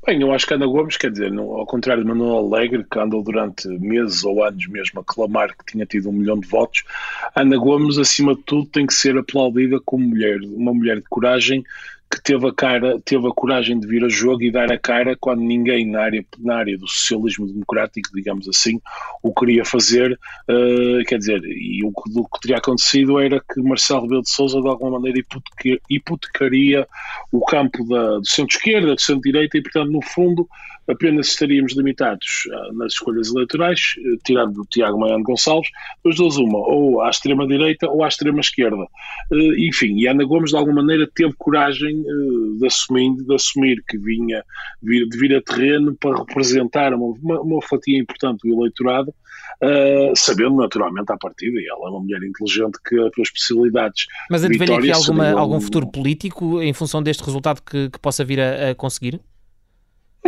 Bem, 0.05 0.21
eu 0.21 0.31
acho 0.31 0.45
que 0.45 0.53
Ana 0.53 0.67
Gomes, 0.67 0.97
quer 0.97 1.09
dizer, 1.09 1.33
ao 1.33 1.65
contrário 1.65 2.03
de 2.03 2.07
Manuel 2.07 2.45
Alegre, 2.45 2.83
que 2.83 2.99
andou 2.99 3.23
durante 3.23 3.67
meses 3.67 4.23
ou 4.23 4.43
anos 4.43 4.67
mesmo 4.67 4.99
a 4.99 5.03
clamar 5.03 5.57
que 5.57 5.65
tinha 5.65 5.85
tido 5.85 6.09
um 6.09 6.13
milhão 6.13 6.39
de 6.39 6.47
votos, 6.47 6.83
Ana 7.35 7.57
Gomes, 7.57 7.97
acima 7.97 8.35
de 8.35 8.43
tudo, 8.43 8.67
tem 8.67 8.85
que 8.85 8.93
ser 8.93 9.17
aplaudida 9.17 9.79
como 9.83 10.07
mulher, 10.07 10.39
uma 10.43 10.73
mulher 10.73 10.97
de 10.97 11.05
coragem 11.09 11.63
que 12.15 12.23
teve 12.23 12.47
a 12.47 12.53
cara, 12.53 12.99
teve 13.03 13.27
a 13.27 13.31
coragem 13.31 13.77
de 13.77 13.85
vir 13.85 14.03
a 14.05 14.07
jogo 14.07 14.41
e 14.41 14.51
dar 14.51 14.71
a 14.71 14.79
cara 14.79 15.17
quando 15.19 15.41
ninguém 15.41 15.85
na 15.85 16.01
área, 16.01 16.25
na 16.39 16.55
área 16.55 16.77
do 16.77 16.87
socialismo 16.87 17.45
democrático, 17.45 18.09
digamos 18.13 18.47
assim, 18.47 18.79
o 19.21 19.33
queria 19.33 19.65
fazer, 19.65 20.17
uh, 20.49 21.03
quer 21.07 21.19
dizer, 21.19 21.43
e 21.43 21.83
o, 21.83 21.89
o, 21.89 22.27
que 22.29 22.39
teria 22.41 22.57
acontecido 22.57 23.19
era 23.19 23.41
que 23.41 23.61
Marcelo 23.61 24.03
Rebelo 24.03 24.21
de 24.21 24.29
Sousa 24.29 24.61
de 24.61 24.67
alguma 24.67 24.91
maneira 24.91 25.19
hipotecaria 25.89 26.87
o 27.33 27.45
campo 27.45 27.85
da, 27.85 28.17
do 28.17 28.27
centro-esquerda, 28.27 28.95
do 28.95 29.01
centro-direita 29.01 29.57
e, 29.57 29.61
portanto, 29.61 29.91
no 29.91 30.01
fundo, 30.01 30.47
apenas 30.87 31.27
estaríamos 31.27 31.75
limitados 31.75 32.47
uh, 32.47 32.73
nas 32.73 32.93
escolhas 32.93 33.29
eleitorais, 33.29 33.95
uh, 33.97 34.17
tirando 34.23 34.61
o 34.61 34.65
Tiago 34.65 34.99
Maiano 34.99 35.23
Gonçalves, 35.23 35.69
as 36.05 36.15
duas 36.15 36.37
uma, 36.37 36.59
ou 36.59 37.01
à 37.01 37.09
extrema-direita 37.09 37.89
ou 37.89 38.03
à 38.03 38.07
extrema-esquerda. 38.07 38.83
Uh, 39.31 39.59
enfim, 39.59 39.97
e 39.97 40.07
Ana 40.07 40.23
Gomes, 40.23 40.51
de 40.51 40.57
alguma 40.57 40.81
maneira, 40.81 41.09
teve 41.13 41.33
coragem 41.37 42.03
de, 42.59 42.65
assumir, 42.65 43.15
de 43.15 43.33
assumir 43.33 43.83
que 43.87 43.97
vinha 43.97 44.43
vir, 44.81 45.07
de 45.07 45.17
vir 45.17 45.35
a 45.35 45.41
terreno 45.41 45.95
para 45.95 46.19
representar 46.19 46.93
uma, 46.93 47.41
uma, 47.41 47.61
fatia 47.61 47.99
importante 47.99 48.47
do 48.47 48.61
eleitorado, 48.61 49.13
sabendo 50.15 50.57
naturalmente 50.57 51.11
à 51.11 51.17
partida, 51.17 51.59
e 51.59 51.67
ela 51.67 51.87
é 51.87 51.89
uma 51.89 51.99
mulher 51.99 52.21
inteligente 52.23 52.77
que 52.87 52.99
as 52.99 53.11
especialidades. 53.17 54.05
Mas 54.29 54.43
antevê 54.43 54.73
aqui 54.73 54.91
alguma, 54.91 55.31
algum 55.31 55.59
futuro 55.59 55.87
político 55.87 56.61
em 56.61 56.73
função 56.73 57.01
deste 57.01 57.23
resultado 57.23 57.61
que, 57.61 57.89
que 57.89 57.99
possa 57.99 58.23
vir 58.23 58.39
a, 58.39 58.71
a 58.71 58.75
conseguir? 58.75 59.19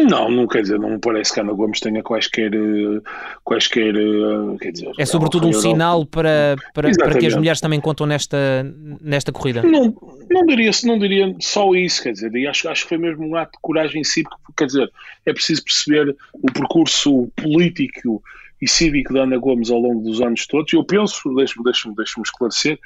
Não, 0.06 0.30
não 0.30 0.48
quer 0.48 0.62
dizer, 0.62 0.80
não 0.80 0.92
me 0.92 1.00
parece 1.00 1.34
que 1.34 1.40
Ana 1.40 1.54
Gomes 1.54 1.80
tenha 1.80 2.04
quaisquer, 2.04 2.52
quaisquer 3.44 3.94
quer 4.60 4.72
dizer... 4.72 4.92
É 4.98 5.06
sobretudo 5.06 5.48
um 5.48 5.54
sinal 5.54 6.06
para, 6.06 6.56
para, 6.74 6.92
para, 6.92 7.18
que 7.18 7.26
as 7.26 7.36
mulheres 7.36 7.60
também 7.60 7.82
contam 7.82 8.06
nesta, 8.06 8.38
nesta 9.02 9.32
corrida? 9.32 9.64
Não, 9.64 9.96
não, 10.30 10.46
diria, 10.46 10.72
não 10.84 11.00
diria 11.00 11.36
só 11.40 11.74
isso, 11.74 12.04
quer 12.04 12.12
dizer, 12.12 12.34
e 12.36 12.48
acho, 12.48 12.70
acho 12.70 12.84
que 12.84 12.90
foi 12.90 12.98
mesmo 12.98 13.28
um 13.28 13.36
ato 13.36 13.54
de 13.54 13.60
coragem 13.62 14.02
em 14.02 14.04
si, 14.04 14.24
porque, 14.24 14.54
quer 14.58 14.66
dizer, 14.66 14.92
é 15.26 15.34
preciso 15.34 15.64
perceber 15.64 16.16
o 16.34 16.52
percurso 16.52 17.28
político 17.36 18.22
e 18.62 18.68
cívico 18.68 19.14
de 19.14 19.20
Ana 19.20 19.38
Gomes 19.38 19.70
ao 19.70 19.80
longo 19.80 20.02
dos 20.02 20.22
anos 20.22 20.46
todos. 20.48 20.72
Eu 20.74 20.84
penso, 20.84 21.34
deixe-me 21.36 21.64
deixe 21.64 21.88
deixe 21.96 22.22
esclarecer, 22.22 22.80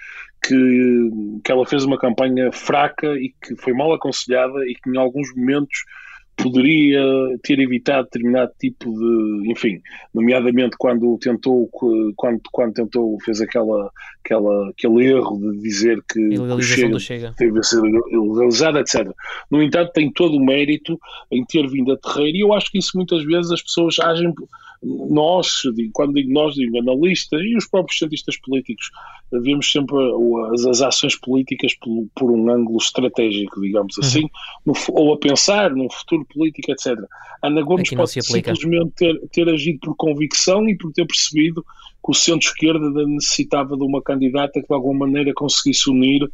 que, 0.44 1.12
que 1.44 1.52
ela 1.52 1.66
fez 1.66 1.84
uma 1.84 1.98
campanha 1.98 2.52
fraca 2.52 3.08
e 3.16 3.34
que 3.42 3.56
foi 3.56 3.74
mal 3.74 3.94
aconselhada 3.94 4.66
e 4.68 4.76
que 4.76 4.90
em 4.90 4.98
alguns 4.98 5.34
momentos 5.36 5.86
poderia 6.42 7.02
ter 7.44 7.60
evitado 7.60 8.04
determinado 8.04 8.52
tipo 8.60 8.92
de, 8.92 9.52
enfim, 9.52 9.82
nomeadamente 10.14 10.76
quando 10.78 11.18
tentou, 11.18 11.70
quando, 12.16 12.42
quando 12.52 12.74
tentou, 12.74 13.18
fez 13.22 13.42
aquela, 13.42 13.92
aquela, 14.24 14.70
aquele 14.70 15.06
erro 15.06 15.38
de 15.40 15.62
dizer 15.62 16.02
que 16.12 16.20
o 16.40 16.62
Chega, 16.62 17.00
Chega 17.00 17.34
teve 17.38 17.60
a 17.60 17.64
ser 17.64 17.82
legalizada, 17.82 18.80
etc. 18.80 19.12
No 19.50 19.62
entanto, 19.62 19.92
tem 19.94 20.12
todo 20.12 20.38
o 20.38 20.46
mérito 20.46 21.00
em 21.32 21.44
ter 21.46 21.68
vindo 21.68 21.92
a 21.92 21.98
terreiro 21.98 22.38
e 22.38 22.42
eu 22.42 22.54
acho 22.54 22.72
que 22.72 22.78
isso 22.78 22.92
muitas 22.96 23.24
vezes 23.24 23.52
as 23.52 23.62
pessoas 23.62 24.00
agem 24.00 24.34
nós, 24.84 25.62
quando 25.94 26.14
digo 26.14 26.34
nós, 26.34 26.56
digo 26.56 26.80
analistas 26.80 27.40
e 27.42 27.56
os 27.56 27.68
próprios 27.68 28.00
cientistas 28.00 28.38
políticos, 28.40 28.90
vemos 29.32 29.72
sempre 29.72 29.96
as, 30.54 30.66
as 30.66 30.82
ações 30.82 31.16
políticas 31.16 31.76
por, 31.76 32.08
por, 32.16 32.32
um 32.32 32.50
ângulo 32.50 32.78
estratégico, 32.78 33.62
digamos 33.62 33.96
uhum. 33.98 34.04
assim, 34.04 34.30
no, 34.66 34.74
ou 34.90 35.14
a 35.14 35.18
pensar 35.18 35.72
num 35.72 35.90
futuro 35.90 36.26
político, 36.26 36.72
etc. 36.72 36.98
Ana 37.44 37.62
Gomes 37.62 37.90
pode 37.92 38.12
simplesmente 38.12 38.92
ter, 38.96 39.20
ter 39.32 39.50
agido 39.50 39.80
por 39.82 39.96
convicção 39.96 40.68
e 40.68 40.76
por 40.76 40.92
ter 40.92 41.06
percebido 41.06 41.64
que 42.04 42.12
o 42.12 42.14
centro-esquerda 42.14 42.90
necessitava 43.06 43.78
de 43.78 43.84
uma 43.84 44.02
candidata 44.02 44.60
que 44.60 44.68
de 44.68 44.74
alguma 44.74 45.06
maneira 45.06 45.32
conseguisse 45.34 45.90
unir 45.90 46.28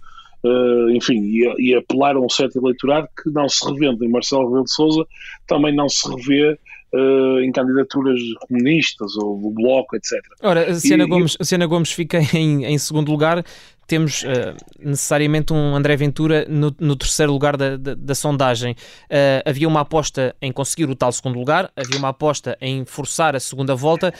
Uh, 0.43 0.91
enfim, 0.91 1.19
e, 1.23 1.71
e, 1.71 1.75
apelar 1.75 2.15
a 2.15 2.19
um 2.19 2.29
certo 2.29 2.59
eleitorado 2.59 3.07
que 3.21 3.29
não 3.31 3.49
se 3.49 3.65
revende 3.65 4.05
em 4.05 4.09
Marcelo 4.09 4.45
Rebelo 4.45 4.65
de 4.65 4.71
Sousa, 4.71 5.05
também 5.47 5.75
não 5.75 5.89
se 5.89 6.07
revê 6.07 6.59
uh, 6.93 7.39
em 7.39 7.51
candidaturas 7.51 8.19
comunistas 8.47 9.15
ou 9.15 9.39
do 9.39 9.51
Bloco, 9.51 9.95
etc. 9.95 10.11
Ora, 10.41 10.73
se 10.75 10.93
Ana, 10.93 11.05
Gomes, 11.05 11.37
Gomes 11.67 11.91
fica 11.91 12.19
em, 12.35 12.65
em 12.65 12.77
segundo 12.77 13.11
lugar, 13.11 13.43
temos 13.85 14.23
uh, 14.23 14.55
necessariamente 14.79 15.53
um 15.53 15.75
André 15.75 15.95
Ventura 15.95 16.45
no, 16.49 16.75
no 16.79 16.95
terceiro 16.95 17.31
lugar 17.31 17.55
da, 17.55 17.77
da, 17.77 17.93
da 17.95 18.15
sondagem. 18.15 18.73
Uh, 18.73 19.43
havia 19.45 19.67
uma 19.67 19.81
aposta 19.81 20.35
em 20.41 20.51
conseguir 20.51 20.89
o 20.89 20.95
tal 20.95 21.11
segundo 21.11 21.39
lugar, 21.39 21.71
havia 21.75 21.97
uma 21.97 22.09
aposta 22.09 22.57
em 22.59 22.85
forçar 22.85 23.35
a 23.35 23.39
segunda 23.39 23.75
volta. 23.75 24.13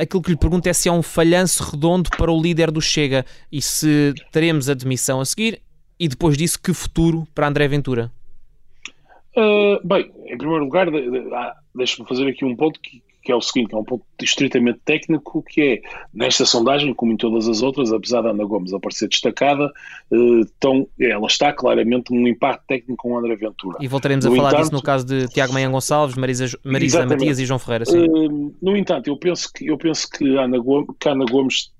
Aquilo 0.00 0.22
que 0.22 0.30
lhe 0.30 0.36
pergunto 0.36 0.68
é 0.68 0.72
se 0.72 0.88
há 0.88 0.92
um 0.92 1.02
falhanço 1.02 1.62
redondo 1.62 2.10
para 2.10 2.30
o 2.30 2.40
líder 2.40 2.70
do 2.70 2.80
Chega 2.80 3.24
e 3.50 3.62
se 3.62 4.12
teremos 4.30 4.68
a 4.68 4.74
demissão 4.74 5.20
a 5.20 5.24
seguir 5.24 5.62
e 5.98 6.06
depois 6.06 6.36
disso, 6.36 6.60
que 6.62 6.72
futuro 6.72 7.26
para 7.34 7.48
André 7.48 7.66
Ventura? 7.66 8.12
Uh, 9.38 9.86
bem, 9.86 10.10
em 10.26 10.36
primeiro 10.36 10.64
lugar, 10.64 10.88
deixe-me 11.72 12.08
fazer 12.08 12.26
aqui 12.26 12.44
um 12.44 12.56
ponto 12.56 12.80
que, 12.80 13.00
que, 13.22 13.30
é 13.30 13.36
o 13.36 13.40
seguinte, 13.40 13.72
é 13.72 13.76
um 13.78 13.84
ponto 13.84 14.04
estritamente 14.20 14.80
técnico, 14.84 15.44
que 15.48 15.62
é, 15.62 15.82
nesta 16.12 16.44
sondagem, 16.44 16.92
como 16.92 17.12
em 17.12 17.16
todas 17.16 17.46
as 17.46 17.62
outras, 17.62 17.92
apesar 17.92 18.22
da 18.22 18.30
Ana 18.30 18.44
Gomes 18.44 18.72
aparecer 18.74 19.08
destacada, 19.08 19.72
uh, 20.10 20.44
tão, 20.58 20.88
ela 20.98 21.28
está 21.28 21.52
claramente 21.52 22.12
um 22.12 22.26
impacto 22.26 22.64
técnico 22.66 23.00
com 23.00 23.12
o 23.12 23.18
André 23.18 23.36
Ventura. 23.36 23.78
E 23.80 23.86
voltaremos 23.86 24.24
no 24.24 24.32
a 24.32 24.36
falar 24.36 24.48
entanto, 24.48 24.60
disso 24.62 24.74
no 24.74 24.82
caso 24.82 25.06
de 25.06 25.28
Tiago 25.28 25.52
Manhã 25.52 25.70
Gonçalves, 25.70 26.16
Marisa, 26.16 26.46
Marisa 26.64 27.06
Matias 27.06 27.38
e 27.38 27.46
João 27.46 27.60
Ferreira. 27.60 27.84
Uh, 27.88 28.52
no 28.60 28.76
entanto, 28.76 29.06
eu 29.06 29.16
penso 29.16 29.52
que, 29.52 29.68
eu 29.68 29.78
penso 29.78 30.10
que, 30.10 30.36
Ana 30.36 30.58
Gomes, 30.58 30.88
que 30.98 31.08
Ana 31.08 31.24
Gomes 31.30 31.70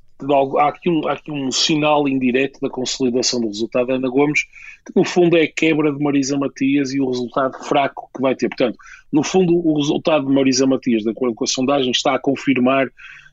há 0.59 0.69
aqui, 0.69 0.91
um, 0.91 1.07
há 1.09 1.13
aqui 1.13 1.31
um 1.31 1.51
sinal 1.51 2.09
indireto 2.09 2.61
da 2.61 2.69
consolidação 2.69 3.41
do 3.41 3.49
resultado 3.49 3.87
da 3.89 3.95
Ana 3.95 4.09
Gomes, 4.09 4.43
que 4.87 4.93
no 4.95 5.05
fundo 5.05 5.37
é 5.37 5.43
a 5.43 5.53
quebra 5.53 5.93
de 5.93 6.03
Marisa 6.03 6.37
Matias 6.37 6.93
e 6.93 7.01
o 7.01 7.09
resultado 7.09 7.57
fraco 7.65 8.11
que 8.15 8.21
vai 8.21 8.35
ter. 8.35 8.49
Portanto, 8.49 8.77
no 9.13 9.23
fundo, 9.23 9.55
o 9.55 9.77
resultado 9.77 10.27
de 10.27 10.33
Marisa 10.33 10.67
Matias, 10.67 11.03
de 11.03 11.11
acordo 11.11 11.35
com 11.35 11.45
a 11.45 11.49
sondagem, 11.49 11.91
está 11.91 12.15
a 12.15 12.19
confirmar 12.19 12.89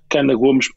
que 0.09 0.17
a 0.17 0.21
Ana 0.21 0.35
Gomes, 0.35 0.67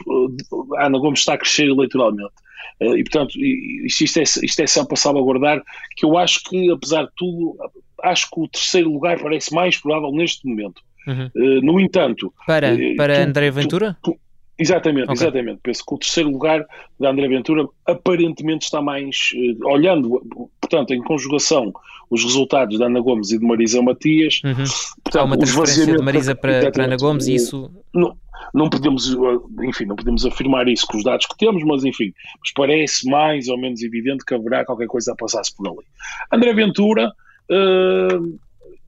a 0.79 0.87
Ana 0.87 0.99
Gomes 0.99 1.21
está 1.21 1.35
a 1.35 1.39
crescer 1.39 1.67
eleitoralmente. 1.67 2.33
Eh, 2.81 2.99
e, 2.99 3.05
portanto, 3.05 3.39
isto 3.39 4.19
é, 4.19 4.23
isto 4.23 4.61
é 4.61 4.67
só 4.67 4.85
para 4.85 4.97
salvaguardar 4.97 5.63
que 5.97 6.07
eu 6.07 6.17
acho 6.17 6.43
que, 6.45 6.71
apesar 6.71 7.05
de 7.05 7.13
tudo, 7.17 7.57
acho 8.03 8.31
que 8.31 8.41
o 8.41 8.49
terceiro 8.49 8.91
lugar 8.91 9.21
parece 9.21 9.55
mais 9.55 9.77
provável 9.77 10.13
neste 10.13 10.47
momento. 10.47 10.81
Uhum. 11.07 11.31
Eh, 11.35 11.61
no 11.63 11.81
entanto... 11.81 12.33
Para, 12.47 12.69
eh, 12.69 12.95
para 12.97 13.15
tu, 13.17 13.21
André 13.29 13.51
Ventura? 13.51 13.97
Tu, 14.03 14.13
tu, 14.13 14.19
Exatamente, 14.59 15.05
okay. 15.05 15.15
exatamente. 15.15 15.61
Penso 15.63 15.85
que 15.87 15.95
o 15.95 15.99
terceiro 15.99 16.31
lugar 16.31 16.67
da 16.99 17.11
André 17.11 17.29
Ventura 17.29 17.67
aparentemente 17.87 18.65
está 18.65 18.83
mais, 18.83 19.31
uh, 19.35 19.69
olhando, 19.69 20.21
portanto, 20.61 20.93
em 20.93 21.03
conjugação 21.03 21.73
os 22.11 22.25
resultados 22.25 22.79
da 22.79 22.87
Ana 22.87 23.01
Gomes 23.01 23.31
e 23.31 23.39
de 23.39 23.47
Marisa 23.47 23.81
Matias. 23.81 24.41
Uhum. 24.45 24.55
Portanto, 25.05 25.23
Há 25.23 25.25
uma 25.25 25.39
transferência 25.39 25.87
de 25.87 26.03
Marisa 26.03 26.35
para, 26.35 26.73
para 26.73 26.85
Ana 26.85 26.97
Gomes 26.97 27.29
e 27.29 27.35
isso... 27.37 27.71
Não, 27.95 28.17
não 28.53 28.69
podemos, 28.69 29.15
enfim, 29.63 29.85
não 29.85 29.95
podemos 29.95 30.25
afirmar 30.25 30.67
isso 30.69 30.87
com 30.87 30.97
os 30.97 31.05
dados 31.05 31.27
que 31.27 31.37
temos, 31.37 31.63
mas 31.65 31.85
enfim, 31.85 32.13
mas 32.41 32.51
parece 32.55 33.09
mais 33.09 33.47
ou 33.49 33.59
menos 33.59 33.83
evidente 33.83 34.25
que 34.25 34.35
haverá 34.35 34.65
qualquer 34.65 34.87
coisa 34.87 35.13
a 35.13 35.17
passar-se 35.17 35.55
por 35.55 35.69
ali. 35.69 35.87
André 36.33 36.53
Ventura... 36.53 37.13
Uh, 37.51 38.39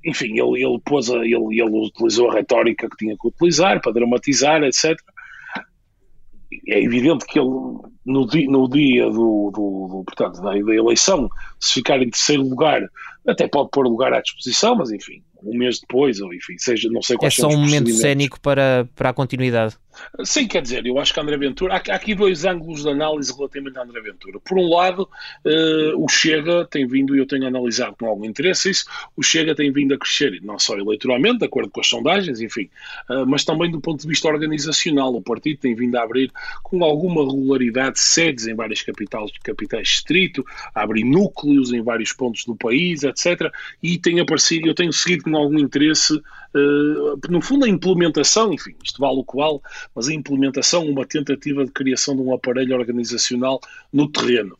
enfim, 0.02 0.32
ele, 0.32 0.64
ele, 0.64 0.80
pôs 0.82 1.10
a, 1.10 1.16
ele, 1.16 1.60
ele 1.60 1.86
utilizou 1.86 2.30
a 2.30 2.34
retórica 2.34 2.88
que 2.88 2.96
tinha 2.96 3.14
que 3.14 3.28
utilizar 3.28 3.82
para 3.82 3.92
dramatizar, 3.92 4.62
etc 4.62 4.98
é 6.66 6.82
evidente 6.82 7.26
que 7.26 7.38
ele, 7.38 7.48
no 8.04 8.26
dia, 8.26 8.50
no 8.50 8.68
dia 8.68 9.06
do, 9.06 9.50
do, 9.52 9.88
do, 9.88 10.04
portanto, 10.04 10.40
da, 10.42 10.52
da, 10.52 10.74
eleição, 10.74 11.28
se 11.58 11.74
ficar 11.74 12.00
em 12.02 12.10
terceiro 12.10 12.42
lugar, 12.42 12.82
até 13.26 13.46
pode 13.46 13.70
pôr 13.70 13.86
lugar 13.86 14.12
à 14.12 14.20
disposição, 14.20 14.74
mas 14.74 14.90
enfim, 14.90 15.22
um 15.44 15.56
mês 15.56 15.80
depois, 15.80 16.20
ou 16.20 16.32
enfim, 16.32 16.56
seja, 16.58 16.88
não 16.90 17.02
sei 17.02 17.16
quais 17.16 17.38
É 17.38 17.42
só 17.42 17.48
um 17.48 17.58
momento 17.58 17.90
cénico 17.90 18.40
para, 18.40 18.88
para 18.94 19.10
a 19.10 19.12
continuidade. 19.12 19.76
Sim, 20.24 20.46
quer 20.46 20.62
dizer, 20.62 20.86
eu 20.86 20.98
acho 20.98 21.12
que 21.12 21.20
André 21.20 21.36
Ventura. 21.36 21.74
Há, 21.74 21.92
há 21.92 21.96
aqui 21.96 22.14
dois 22.14 22.44
ângulos 22.44 22.82
de 22.82 22.88
análise 22.88 23.34
relativamente 23.34 23.78
a 23.78 23.82
André 23.82 24.00
Ventura. 24.00 24.38
Por 24.40 24.58
um 24.58 24.68
lado, 24.68 25.08
uh, 25.44 26.02
o 26.04 26.08
Chega 26.08 26.64
tem 26.64 26.86
vindo, 26.86 27.14
e 27.14 27.18
eu 27.18 27.26
tenho 27.26 27.46
analisado 27.46 27.96
com 27.98 28.06
algum 28.06 28.24
interesse 28.24 28.70
isso, 28.70 28.84
o 29.16 29.22
Chega 29.22 29.54
tem 29.54 29.72
vindo 29.72 29.94
a 29.94 29.98
crescer, 29.98 30.40
não 30.42 30.58
só 30.58 30.76
eleitoralmente, 30.76 31.38
de 31.38 31.44
acordo 31.44 31.70
com 31.70 31.80
as 31.80 31.86
sondagens, 31.86 32.40
enfim, 32.40 32.68
uh, 33.08 33.26
mas 33.26 33.44
também 33.44 33.70
do 33.70 33.80
ponto 33.80 34.00
de 34.00 34.08
vista 34.08 34.28
organizacional. 34.28 35.14
O 35.14 35.22
partido 35.22 35.60
tem 35.60 35.74
vindo 35.74 35.96
a 35.96 36.02
abrir 36.02 36.32
com 36.62 36.84
alguma 36.84 37.22
regularidade 37.22 37.98
sedes 38.00 38.46
em 38.46 38.54
várias 38.54 38.82
capitais, 38.82 39.30
capitais 39.42 39.88
distrito, 39.88 40.44
a 40.74 40.82
abrir 40.82 41.04
núcleos 41.04 41.72
em 41.72 41.82
vários 41.82 42.12
pontos 42.12 42.44
do 42.44 42.54
país, 42.54 43.02
etc. 43.02 43.50
E 43.82 43.98
tem 43.98 44.20
aparecido, 44.20 44.68
eu 44.68 44.74
tenho 44.74 44.92
seguido 44.92 45.24
com 45.30 45.36
algum 45.36 45.58
interesse, 45.58 46.14
uh, 46.14 47.20
no 47.28 47.40
fundo, 47.40 47.64
a 47.64 47.68
implementação, 47.68 48.52
enfim, 48.52 48.74
isto 48.84 49.00
vale 49.00 49.18
o 49.18 49.24
que 49.24 49.36
vale 49.36 49.58
mas 49.94 50.08
a 50.08 50.14
implementação, 50.14 50.86
uma 50.86 51.06
tentativa 51.06 51.64
de 51.64 51.70
criação 51.70 52.16
de 52.16 52.22
um 52.22 52.34
aparelho 52.34 52.76
organizacional 52.76 53.60
no 53.92 54.08
terreno. 54.08 54.58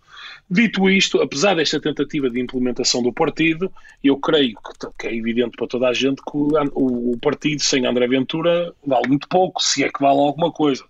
Dito 0.51 0.91
isto, 0.91 1.21
apesar 1.21 1.55
desta 1.55 1.81
tentativa 1.81 2.29
de 2.29 2.41
implementação 2.41 3.03
do 3.03 3.13
partido, 3.13 3.73
eu 4.03 4.17
creio 4.17 4.57
que, 4.99 5.07
é 5.07 5.15
evidente 5.15 5.57
para 5.57 5.69
toda 5.69 5.89
a 5.89 5.93
gente 5.93 6.17
que 6.17 6.33
o, 6.35 7.17
partido 7.23 7.63
sem 7.63 7.87
André 7.87 8.09
Ventura 8.09 8.73
vale 8.85 9.09
muito 9.09 9.29
pouco, 9.29 9.63
se 9.63 9.85
é 9.85 9.89
que 9.89 10.01
vale 10.01 10.19
alguma 10.19 10.51
coisa. 10.51 10.85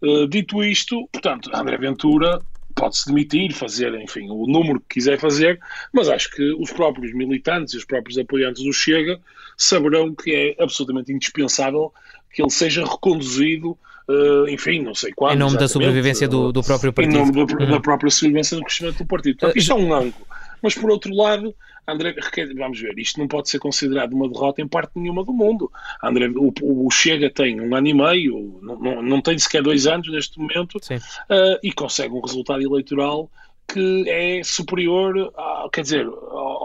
Uh, 0.00 0.28
dito 0.28 0.62
isto, 0.62 1.08
portanto, 1.12 1.50
André 1.52 1.76
Ventura 1.76 2.40
pode-se 2.74 3.06
demitir, 3.06 3.52
fazer, 3.52 3.94
enfim, 4.00 4.28
o 4.30 4.46
número 4.46 4.80
que 4.80 4.94
quiser 4.94 5.18
fazer, 5.18 5.60
mas 5.92 6.08
acho 6.08 6.30
que 6.30 6.52
os 6.54 6.72
próprios 6.72 7.14
militantes 7.14 7.74
e 7.74 7.76
os 7.76 7.84
próprios 7.84 8.18
apoiantes 8.18 8.62
do 8.62 8.72
Chega 8.72 9.20
saberão 9.56 10.14
que 10.14 10.34
é 10.34 10.62
absolutamente 10.62 11.12
indispensável 11.12 11.92
que 12.32 12.42
ele 12.42 12.50
seja 12.50 12.84
reconduzido, 12.84 13.76
uh, 14.08 14.48
enfim, 14.48 14.82
não 14.82 14.94
sei 14.94 15.12
quando. 15.12 15.34
Em 15.34 15.38
nome 15.38 15.58
da 15.58 15.68
sobrevivência 15.68 16.28
do, 16.28 16.52
do 16.52 16.62
próprio 16.62 16.92
partido. 16.92 17.14
Em 17.14 17.18
nome 17.18 17.32
do, 17.32 17.40
uhum. 17.40 17.70
da 17.70 17.80
própria 17.80 18.10
sobrevivência 18.10 18.56
do 18.56 18.62
crescimento 18.62 18.98
do 18.98 19.06
partido. 19.06 19.38
Portanto, 19.38 19.56
isto 19.56 19.72
é 19.72 19.74
um 19.74 19.92
ângulo. 19.92 20.26
Mas, 20.62 20.74
por 20.74 20.90
outro 20.90 21.14
lado, 21.14 21.54
André, 21.86 22.14
vamos 22.56 22.80
ver, 22.80 22.98
isto 22.98 23.18
não 23.18 23.28
pode 23.28 23.48
ser 23.48 23.58
considerado 23.58 24.12
uma 24.12 24.28
derrota 24.28 24.62
em 24.62 24.68
parte 24.68 24.92
nenhuma 24.96 25.24
do 25.24 25.32
mundo. 25.32 25.70
André, 26.02 26.28
o, 26.28 26.52
o 26.86 26.90
Chega 26.90 27.30
tem 27.30 27.60
um 27.60 27.74
ano 27.74 27.88
e 27.88 27.94
meio, 27.94 28.58
não, 28.62 28.78
não, 28.78 29.02
não 29.02 29.20
tem 29.22 29.38
sequer 29.38 29.62
dois 29.62 29.86
anos 29.86 30.10
neste 30.10 30.38
momento, 30.38 30.76
uh, 30.76 31.58
e 31.62 31.72
consegue 31.72 32.14
um 32.14 32.20
resultado 32.20 32.62
eleitoral 32.62 33.30
que 33.72 34.08
é 34.08 34.42
superior, 34.42 35.32
a, 35.36 35.68
quer 35.72 35.82
dizer, 35.82 36.06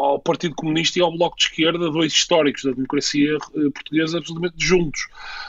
ao, 0.06 0.20
Partido 0.20 0.56
Comunista 0.56 1.00
e 1.00 1.02
ao 1.02 1.16
Bloco 1.16 1.38
de 1.38 1.44
Esquerda, 1.44 1.92
dois 1.92 2.14
históricos 2.14 2.64
da 2.64 2.72
democracia 2.72 3.36
eh, 3.36 3.70
portuguesa 3.74 4.18
absolutamente 4.18 4.56
juntos. 4.58 5.08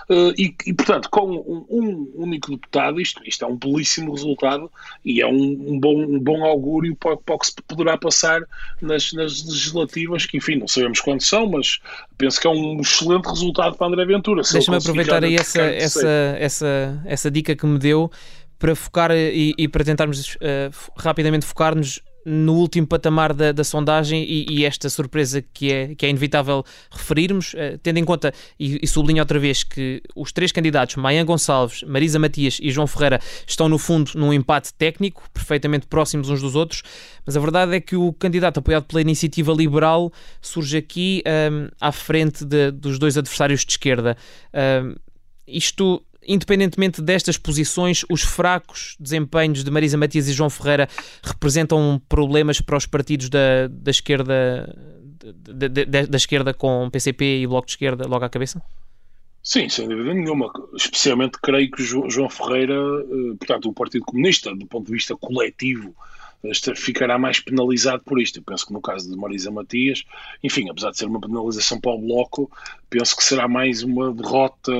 Uh, 0.09 0.33
e, 0.37 0.55
e, 0.67 0.73
portanto, 0.73 1.09
com 1.11 1.31
um, 1.31 1.67
um, 1.69 2.13
único 2.15 2.51
deputado, 2.51 3.01
isto, 3.01 3.23
isto 3.27 3.45
é 3.45 3.49
um 3.49 3.57
belíssimo 3.57 4.13
resultado 4.13 4.71
e 5.05 5.21
é 5.21 5.27
um, 5.27 5.73
um 5.73 5.81
bom, 5.81 5.95
um 5.95 6.19
bom 6.19 6.45
augúrio 6.45 6.95
para, 6.97 7.17
para 7.17 7.35
o 7.35 7.39
que 7.39 7.47
se 7.47 7.55
poderá 7.67 7.97
passar 7.99 8.43
nas, 8.81 9.13
nas 9.13 9.45
legislativas, 9.45 10.27
que 10.27 10.37
enfim, 10.37 10.57
não 10.57 10.69
sabemos 10.69 11.01
quando 11.01 11.23
são, 11.23 11.49
mas 11.49 11.79
penso 12.17 12.41
que 12.41 12.47
é 12.47 12.51
um 12.51 12.81
excelente 12.81 13.27
resultado 13.27 13.77
para 13.77 13.87
André 13.87 14.05
Ventura. 14.07 14.43
Deixa-me 14.43 14.77
aproveitar 14.79 15.25
aí 15.25 15.37
essa, 15.37 15.63
essa, 15.63 16.09
essa, 16.39 17.03
essa 17.05 17.31
dica 17.31 17.55
que 17.55 17.67
me 17.67 17.79
deu 17.79 18.11
para 18.59 18.75
focar 18.75 19.11
e, 19.13 19.55
e 19.59 19.69
para 19.69 19.85
tentarmos 19.85 20.37
uh, 20.37 20.93
rapidamente 20.97 21.45
focar-nos 21.45 22.01
no 22.29 22.55
último 22.55 22.89
patamar 22.89 23.33
da, 23.33 23.53
da 23.53 23.63
sondagem 23.63 24.25
e, 24.25 24.47
e, 24.51 24.65
esta 24.65 24.91
surpresa 24.91 25.41
que 25.41 25.73
é, 25.73 25.95
que 25.95 26.05
é 26.05 26.09
inevitável 26.11 26.65
referirmos, 26.91 27.55
uh, 27.55 27.79
tendo 27.81 27.99
em 27.99 28.05
conta, 28.05 28.35
e, 28.59 28.81
e 28.83 28.87
sublinho 28.89 29.21
outra 29.21 29.39
vez, 29.39 29.63
que 29.63 30.03
os 30.17 30.33
três 30.33 30.51
candidatos, 30.51 30.97
Maia 30.97 31.23
Gonçalves, 31.23 31.85
Marisa 31.85 32.19
Matias 32.19 32.59
e 32.61 32.69
João 32.73 32.89
Ferreira, 32.89 33.21
estão 33.47 33.69
no 33.69 33.79
fundo 33.79 34.11
num 34.17 34.33
empate 34.33 34.75
técnico, 34.75 35.23
perfeitamente 35.33 35.87
próximos 35.87 36.29
uns 36.29 36.43
dos 36.43 36.57
outros, 36.57 36.83
mas 37.25 37.37
a 37.37 37.41
verdade 37.41 37.77
é 37.77 37.81
que 37.81 37.95
o 37.95 38.13
candidato 38.13 38.59
apoiado 38.59 38.87
pela 38.87 39.01
iniciativa 39.01 39.53
liberal 39.53 40.13
surge 40.41 40.77
aqui 40.77 41.23
um, 41.25 41.31
ehm, 41.31 41.69
à 41.81 41.93
frente 41.93 42.45
de, 42.45 42.73
dos 42.73 42.99
dois 42.99 43.17
adversários 43.17 43.65
de 43.65 43.71
esquerda. 43.71 44.17
Um, 44.53 44.59
ehm, 44.59 44.95
isto 45.47 46.03
independentemente 46.27 47.01
destas 47.01 47.37
posições, 47.37 48.05
os 48.11 48.23
fracos 48.23 48.97
desempenhos 48.99 49.63
de 49.63 49.71
Marisa 49.71 49.97
Matias 49.97 50.29
e 50.29 50.33
João 50.33 50.51
Ferreira 50.51 50.89
representam 51.23 52.01
problemas 52.09 52.61
para 52.61 52.77
os 52.77 52.87
partidos 52.87 53.29
da, 53.29 53.69
da 53.69 53.91
esquerda 53.91 54.75
da, 55.33 55.69
da, 55.69 56.03
da 56.07 56.17
esquerda 56.17 56.55
com 56.55 56.89
PCP 56.91 57.41
e 57.41 57.47
Bloco 57.47 57.67
de 57.67 57.73
Esquerda 57.73 58.07
logo 58.07 58.25
à 58.25 58.29
cabeça? 58.29 58.63
Sim, 59.43 59.69
sem 59.69 59.89
dúvida 59.89 60.13
nenhuma. 60.13 60.51
Especialmente 60.75 61.39
creio 61.41 61.71
que 61.71 61.83
João 61.83 62.29
Ferreira, 62.29 62.75
eh, 62.75 63.37
portanto, 63.39 63.69
o 63.69 63.73
Partido 63.73 64.05
Comunista, 64.05 64.55
do 64.55 64.67
ponto 64.67 64.87
de 64.87 64.93
vista 64.93 65.17
coletivo, 65.17 65.95
ficará 66.75 67.19
mais 67.19 67.41
penalizado 67.41 68.03
por 68.05 68.21
isto. 68.21 68.39
Eu 68.39 68.43
penso 68.43 68.67
que 68.67 68.73
no 68.73 68.81
caso 68.81 69.09
de 69.09 69.17
Marisa 69.17 69.51
Matias, 69.51 70.05
enfim, 70.43 70.69
apesar 70.69 70.91
de 70.91 70.99
ser 70.99 71.07
uma 71.07 71.21
penalização 71.21 71.81
para 71.81 71.93
o 71.93 71.99
Bloco, 71.99 72.51
penso 72.91 73.17
que 73.17 73.25
será 73.25 73.49
mais 73.49 73.83
uma 73.83 74.13
derrota 74.13 74.73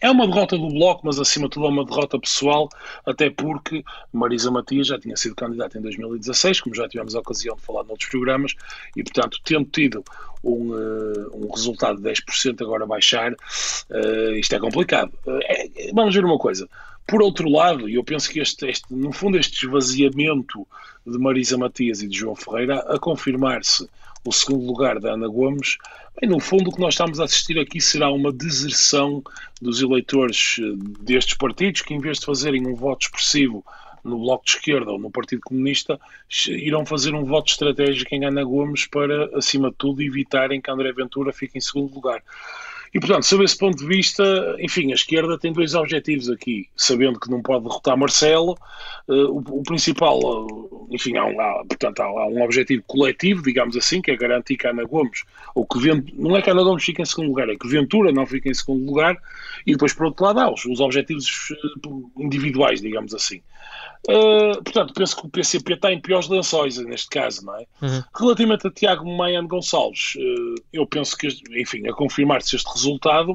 é 0.00 0.10
uma 0.10 0.26
derrota 0.26 0.56
do 0.56 0.68
Bloco, 0.68 1.02
mas 1.04 1.18
acima 1.18 1.46
de 1.46 1.52
tudo 1.52 1.66
é 1.66 1.68
uma 1.68 1.84
derrota 1.84 2.18
pessoal, 2.18 2.68
até 3.04 3.28
porque 3.28 3.84
Marisa 4.12 4.50
Matias 4.50 4.86
já 4.86 4.98
tinha 4.98 5.16
sido 5.16 5.34
candidata 5.34 5.78
em 5.78 5.82
2016, 5.82 6.60
como 6.60 6.74
já 6.74 6.88
tivemos 6.88 7.14
a 7.14 7.20
ocasião 7.20 7.54
de 7.56 7.62
falar 7.62 7.84
noutros 7.84 8.08
programas, 8.08 8.54
e 8.96 9.02
portanto, 9.02 9.38
tendo 9.44 9.66
tido 9.66 10.04
um, 10.42 10.72
uh, 10.72 11.46
um 11.46 11.50
resultado 11.50 12.00
de 12.00 12.08
10% 12.08 12.62
agora 12.62 12.86
baixar, 12.86 13.32
uh, 13.32 14.34
isto 14.36 14.54
é 14.54 14.58
complicado. 14.58 15.12
É, 15.26 15.92
vamos 15.92 16.14
ver 16.14 16.24
uma 16.24 16.38
coisa. 16.38 16.68
Por 17.06 17.22
outro 17.22 17.48
lado, 17.48 17.88
e 17.88 17.96
eu 17.96 18.04
penso 18.04 18.30
que 18.30 18.40
este, 18.40 18.66
este, 18.66 18.86
no 18.94 19.12
fundo 19.12 19.36
este 19.36 19.66
esvaziamento 19.66 20.66
de 21.06 21.18
Marisa 21.18 21.58
Matias 21.58 22.02
e 22.02 22.08
de 22.08 22.16
João 22.16 22.36
Ferreira, 22.36 22.78
a 22.88 22.98
confirmar-se 22.98 23.88
o 24.24 24.32
segundo 24.32 24.66
lugar 24.66 25.00
da 25.00 25.14
Ana 25.14 25.28
Gomes, 25.28 25.78
Bem, 26.20 26.28
no 26.28 26.38
fundo, 26.38 26.68
o 26.68 26.72
que 26.72 26.80
nós 26.80 26.94
estamos 26.94 27.18
a 27.18 27.24
assistir 27.24 27.58
aqui 27.58 27.80
será 27.80 28.10
uma 28.10 28.30
deserção 28.30 29.22
dos 29.60 29.80
eleitores 29.80 30.56
eh, 30.58 30.62
destes 31.00 31.34
partidos 31.34 31.80
que, 31.80 31.94
em 31.94 31.98
vez 31.98 32.18
de 32.18 32.26
fazerem 32.26 32.66
um 32.66 32.74
voto 32.74 33.04
expressivo 33.04 33.64
no 34.04 34.18
Bloco 34.18 34.44
de 34.44 34.50
Esquerda 34.50 34.90
ou 34.90 34.98
no 34.98 35.10
Partido 35.10 35.40
Comunista, 35.42 35.98
irão 36.48 36.84
fazer 36.84 37.14
um 37.14 37.24
voto 37.24 37.52
estratégico 37.52 38.14
em 38.14 38.24
Ana 38.24 38.44
Gomes 38.44 38.86
para, 38.86 39.34
acima 39.36 39.70
de 39.70 39.76
tudo, 39.76 40.02
evitarem 40.02 40.60
que 40.60 40.70
André 40.70 40.92
Ventura 40.92 41.32
fique 41.32 41.56
em 41.56 41.60
segundo 41.60 41.94
lugar. 41.94 42.22
E, 42.92 42.98
portanto, 42.98 43.22
sob 43.24 43.44
esse 43.44 43.56
ponto 43.56 43.78
de 43.78 43.86
vista, 43.86 44.56
enfim, 44.58 44.90
a 44.90 44.94
esquerda 44.94 45.38
tem 45.38 45.52
dois 45.52 45.74
objetivos 45.74 46.28
aqui, 46.28 46.68
sabendo 46.76 47.20
que 47.20 47.30
não 47.30 47.40
pode 47.40 47.64
derrotar 47.64 47.96
Marcelo, 47.96 48.58
uh, 49.08 49.12
o, 49.12 49.38
o, 49.38 49.62
principal, 49.62 50.18
uh, 50.18 50.88
enfim, 50.90 51.16
há 51.16 51.24
um, 51.24 51.40
há, 51.40 51.64
portanto, 51.68 52.00
há, 52.00 52.04
há, 52.06 52.26
um 52.26 52.42
objetivo 52.42 52.82
coletivo, 52.88 53.42
digamos 53.42 53.76
assim, 53.76 54.02
que 54.02 54.10
é 54.10 54.16
garantir 54.16 54.56
que 54.56 54.66
Ana 54.66 54.84
Gomes, 54.84 55.22
ou 55.54 55.64
que 55.64 55.78
Vent, 55.78 56.08
não 56.14 56.36
é 56.36 56.42
que 56.42 56.50
Ana 56.50 56.64
Gomes 56.64 56.82
fique 56.82 57.00
em 57.00 57.04
segundo 57.04 57.28
lugar, 57.28 57.48
é 57.48 57.54
que 57.54 57.68
Ventura 57.68 58.10
não 58.10 58.26
fique 58.26 58.50
em 58.50 58.54
segundo 58.54 58.84
lugar, 58.84 59.16
e 59.64 59.72
depois, 59.72 59.94
por 59.94 60.06
outro 60.06 60.24
lado, 60.24 60.40
há 60.40 60.52
os, 60.52 60.64
os 60.64 60.80
objetivos 60.80 61.50
uh, 61.86 62.10
individuais, 62.18 62.80
digamos 62.80 63.14
assim. 63.14 63.40
Uh, 64.08 64.62
portanto, 64.62 64.94
penso 64.94 65.16
que 65.16 65.26
o 65.26 65.28
PCP 65.28 65.74
está 65.74 65.92
em 65.92 66.00
piores 66.00 66.28
lençóis 66.28 66.78
neste 66.78 67.08
caso, 67.08 67.44
não 67.44 67.54
é? 67.56 67.66
Uhum. 67.82 68.02
Relativamente 68.18 68.66
a 68.66 68.70
Tiago 68.70 69.04
Maiano 69.16 69.46
Gonçalves, 69.46 70.14
uh, 70.16 70.54
eu 70.72 70.86
penso 70.86 71.16
que, 71.16 71.28
enfim, 71.50 71.86
a 71.86 71.92
confirmar-se 71.92 72.56
este 72.56 72.70
resultado, 72.72 73.34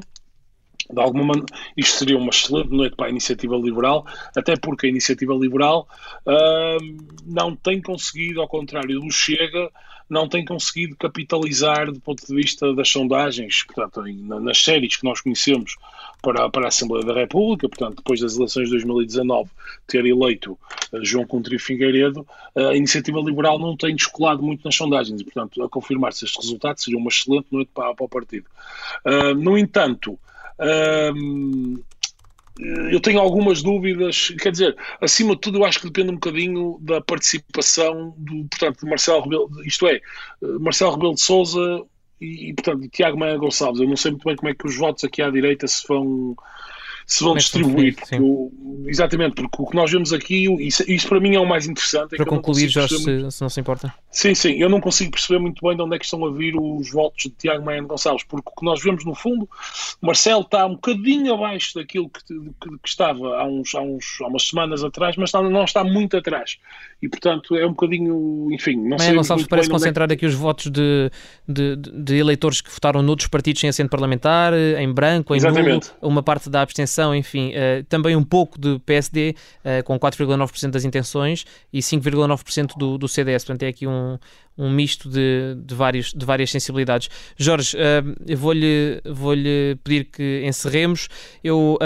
de 0.90 1.00
alguma 1.00 1.24
maneira, 1.24 1.46
isto 1.76 1.98
seria 1.98 2.16
uma 2.18 2.30
excelente 2.30 2.70
noite 2.70 2.96
para 2.96 3.06
a 3.06 3.10
iniciativa 3.10 3.56
liberal, 3.56 4.06
até 4.36 4.56
porque 4.56 4.86
a 4.86 4.90
iniciativa 4.90 5.34
liberal 5.34 5.88
uh, 6.26 7.06
não 7.24 7.54
tem 7.54 7.80
conseguido, 7.80 8.40
ao 8.40 8.48
contrário 8.48 9.00
do 9.00 9.10
Chega, 9.10 9.70
não 10.08 10.28
tem 10.28 10.44
conseguido 10.44 10.96
capitalizar 10.96 11.90
do 11.90 12.00
ponto 12.00 12.24
de 12.24 12.34
vista 12.34 12.72
das 12.74 12.88
sondagens, 12.88 13.64
portanto, 13.64 14.02
nas 14.40 14.62
séries 14.62 14.96
que 14.96 15.04
nós 15.04 15.20
conhecemos 15.20 15.76
para, 16.22 16.48
para 16.48 16.66
a 16.66 16.68
Assembleia 16.68 17.04
da 17.04 17.12
República, 17.12 17.68
portanto, 17.68 17.96
depois 17.96 18.20
das 18.20 18.36
eleições 18.36 18.66
de 18.66 18.70
2019, 18.70 19.50
ter 19.86 20.04
eleito 20.06 20.52
uh, 20.52 21.04
João 21.04 21.26
Coutinho 21.26 21.58
Figueiredo, 21.58 22.26
uh, 22.54 22.68
a 22.68 22.76
iniciativa 22.76 23.20
liberal 23.20 23.58
não 23.58 23.76
tem 23.76 23.94
descolado 23.94 24.42
muito 24.42 24.64
nas 24.64 24.74
sondagens, 24.74 25.20
e, 25.20 25.24
portanto, 25.24 25.62
a 25.62 25.68
confirmar-se 25.68 26.24
este 26.24 26.38
resultado 26.40 26.80
seria 26.80 26.98
uma 26.98 27.08
excelente 27.08 27.46
noite 27.50 27.70
para, 27.74 27.94
para 27.94 28.04
o 28.04 28.08
partido. 28.08 28.46
Uh, 29.04 29.34
no 29.34 29.58
entanto, 29.58 30.18
eu 32.58 33.00
tenho 33.00 33.20
algumas 33.20 33.62
dúvidas, 33.62 34.34
quer 34.40 34.50
dizer, 34.50 34.76
acima 35.00 35.34
de 35.34 35.40
tudo 35.40 35.58
eu 35.58 35.64
acho 35.64 35.80
que 35.80 35.86
depende 35.86 36.10
um 36.10 36.14
bocadinho 36.14 36.78
da 36.80 37.00
participação 37.00 38.14
do, 38.16 38.46
portanto, 38.48 38.80
de 38.80 38.88
Marcelo 38.88 39.22
Rebelo, 39.22 39.50
isto 39.64 39.86
é, 39.86 40.00
Marcelo 40.60 40.92
Rebelo 40.92 41.14
de 41.14 41.20
Sousa 41.20 41.82
e, 42.20 42.54
portanto, 42.54 42.88
Tiago 42.88 43.18
Maia 43.18 43.36
Gonçalves. 43.36 43.80
Eu 43.80 43.88
não 43.88 43.96
sei 43.96 44.12
muito 44.12 44.24
bem 44.24 44.36
como 44.36 44.48
é 44.48 44.54
que 44.54 44.66
os 44.66 44.76
votos 44.76 45.04
aqui 45.04 45.20
à 45.20 45.30
direita 45.30 45.66
se 45.66 45.86
vão 45.86 46.34
se 47.06 47.22
vão 47.22 47.34
distribuir. 47.36 47.94
Porque 47.94 48.18
exatamente, 48.86 49.34
porque 49.36 49.62
o 49.62 49.66
que 49.66 49.76
nós 49.76 49.90
vemos 49.90 50.12
aqui, 50.12 50.46
isso, 50.60 50.82
isso 50.90 51.08
para 51.08 51.20
mim 51.20 51.36
é 51.36 51.40
o 51.40 51.46
mais 51.46 51.66
interessante. 51.66 52.14
É 52.14 52.16
para 52.16 52.26
concluir, 52.26 52.68
Jorge, 52.68 52.98
se, 52.98 53.30
se, 53.30 53.40
não 53.40 53.48
se 53.48 53.60
importa. 53.60 53.94
Sim, 54.10 54.34
sim, 54.34 54.54
eu 54.54 54.68
não 54.68 54.80
consigo 54.80 55.12
perceber 55.12 55.38
muito 55.38 55.64
bem 55.64 55.76
de 55.76 55.82
onde 55.82 55.94
é 55.94 55.98
que 55.98 56.04
estão 56.04 56.24
a 56.26 56.32
vir 56.32 56.54
os 56.58 56.90
votos 56.90 57.24
de 57.24 57.30
Tiago 57.30 57.64
Maia 57.64 57.80
Gonçalves, 57.82 58.24
porque 58.24 58.50
o 58.50 58.60
que 58.60 58.64
nós 58.64 58.82
vemos 58.82 59.04
no 59.04 59.14
fundo, 59.14 59.48
Marcelo 60.00 60.40
está 60.40 60.66
um 60.66 60.74
bocadinho 60.74 61.34
abaixo 61.34 61.74
daquilo 61.76 62.08
que, 62.08 62.24
que, 62.24 62.70
que 62.82 62.88
estava 62.88 63.36
há, 63.36 63.46
uns, 63.46 63.74
há, 63.74 63.80
uns, 63.80 64.18
há 64.22 64.26
umas 64.26 64.48
semanas 64.48 64.82
atrás, 64.82 65.16
mas 65.16 65.28
está, 65.28 65.40
não 65.42 65.64
está 65.64 65.84
muito 65.84 66.16
atrás. 66.16 66.58
E 67.00 67.08
portanto 67.08 67.54
é 67.54 67.64
um 67.64 67.70
bocadinho, 67.70 68.48
enfim, 68.50 68.76
não 68.76 68.96
Maia 68.96 69.10
sei. 69.10 69.14
Gonçalves 69.14 69.46
parece 69.46 69.68
é 69.68 69.72
concentrar 69.72 70.10
é 70.10 70.14
aqui 70.14 70.26
os 70.26 70.34
votos 70.34 70.70
de, 70.70 71.10
de, 71.46 71.76
de, 71.76 72.16
eleitores 72.16 72.60
que 72.60 72.70
votaram 72.70 73.02
noutros 73.02 73.28
partidos 73.28 73.60
sem 73.60 73.68
assento 73.70 73.90
parlamentar, 73.90 74.54
em 74.54 74.92
branco, 74.92 75.34
em 75.34 75.36
Exatamente. 75.36 75.88
nulo, 76.00 76.12
uma 76.14 76.22
parte 76.22 76.50
da 76.50 76.62
abstenção 76.62 76.95
enfim, 77.14 77.50
uh, 77.50 77.84
também 77.84 78.16
um 78.16 78.22
pouco 78.22 78.58
de 78.58 78.78
PSD, 78.80 79.30
uh, 79.30 79.68
eh, 79.68 79.82
com 79.82 79.98
4,9% 79.98 80.70
das 80.70 80.84
intenções 80.84 81.44
e 81.72 81.80
5,9% 81.80 82.76
do, 82.76 82.98
do 82.98 83.08
CDS. 83.08 83.44
Portanto, 83.44 83.62
é 83.64 83.68
aqui 83.68 83.86
um, 83.86 84.18
um 84.56 84.70
misto 84.70 85.08
de, 85.08 85.56
de, 85.64 85.74
vários, 85.74 86.12
de 86.12 86.24
várias 86.24 86.50
sensibilidades. 86.50 87.08
Jorge, 87.36 87.76
uh, 87.76 88.36
vou-lhe 88.36 89.00
vou 89.04 89.34
-lhe 89.34 89.78
pedir 89.82 90.04
que 90.04 90.42
encerremos. 90.44 91.08
Eu, 91.42 91.78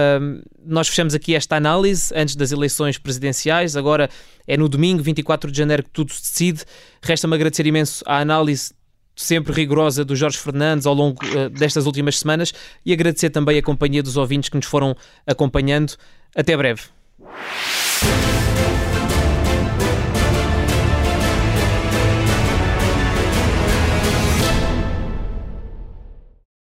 nós 0.64 0.88
fechamos 0.88 1.14
aqui 1.14 1.34
esta 1.34 1.56
análise 1.56 2.12
antes 2.14 2.36
das 2.36 2.52
eleições 2.52 2.98
presidenciais. 2.98 3.76
Agora 3.76 4.08
é 4.46 4.56
no 4.56 4.68
domingo, 4.68 5.02
24 5.02 5.50
de 5.50 5.58
janeiro, 5.58 5.82
que 5.82 5.90
tudo 5.90 6.12
se 6.12 6.22
decide. 6.22 6.64
Resta-me 7.02 7.34
agradecer 7.34 7.66
imenso 7.66 8.04
a 8.06 8.18
análise 8.18 8.72
sempre 9.20 9.52
rigorosa 9.52 10.04
do 10.04 10.16
Jorge 10.16 10.38
Fernandes 10.38 10.86
ao 10.86 10.94
longo 10.94 11.18
uh, 11.26 11.50
destas 11.50 11.86
últimas 11.86 12.18
semanas 12.18 12.52
e 12.84 12.92
agradecer 12.92 13.30
também 13.30 13.58
a 13.58 13.62
companhia 13.62 14.02
dos 14.02 14.16
ouvintes 14.16 14.48
que 14.48 14.56
nos 14.56 14.66
foram 14.66 14.96
acompanhando. 15.26 15.94
Até 16.34 16.56
breve. 16.56 16.82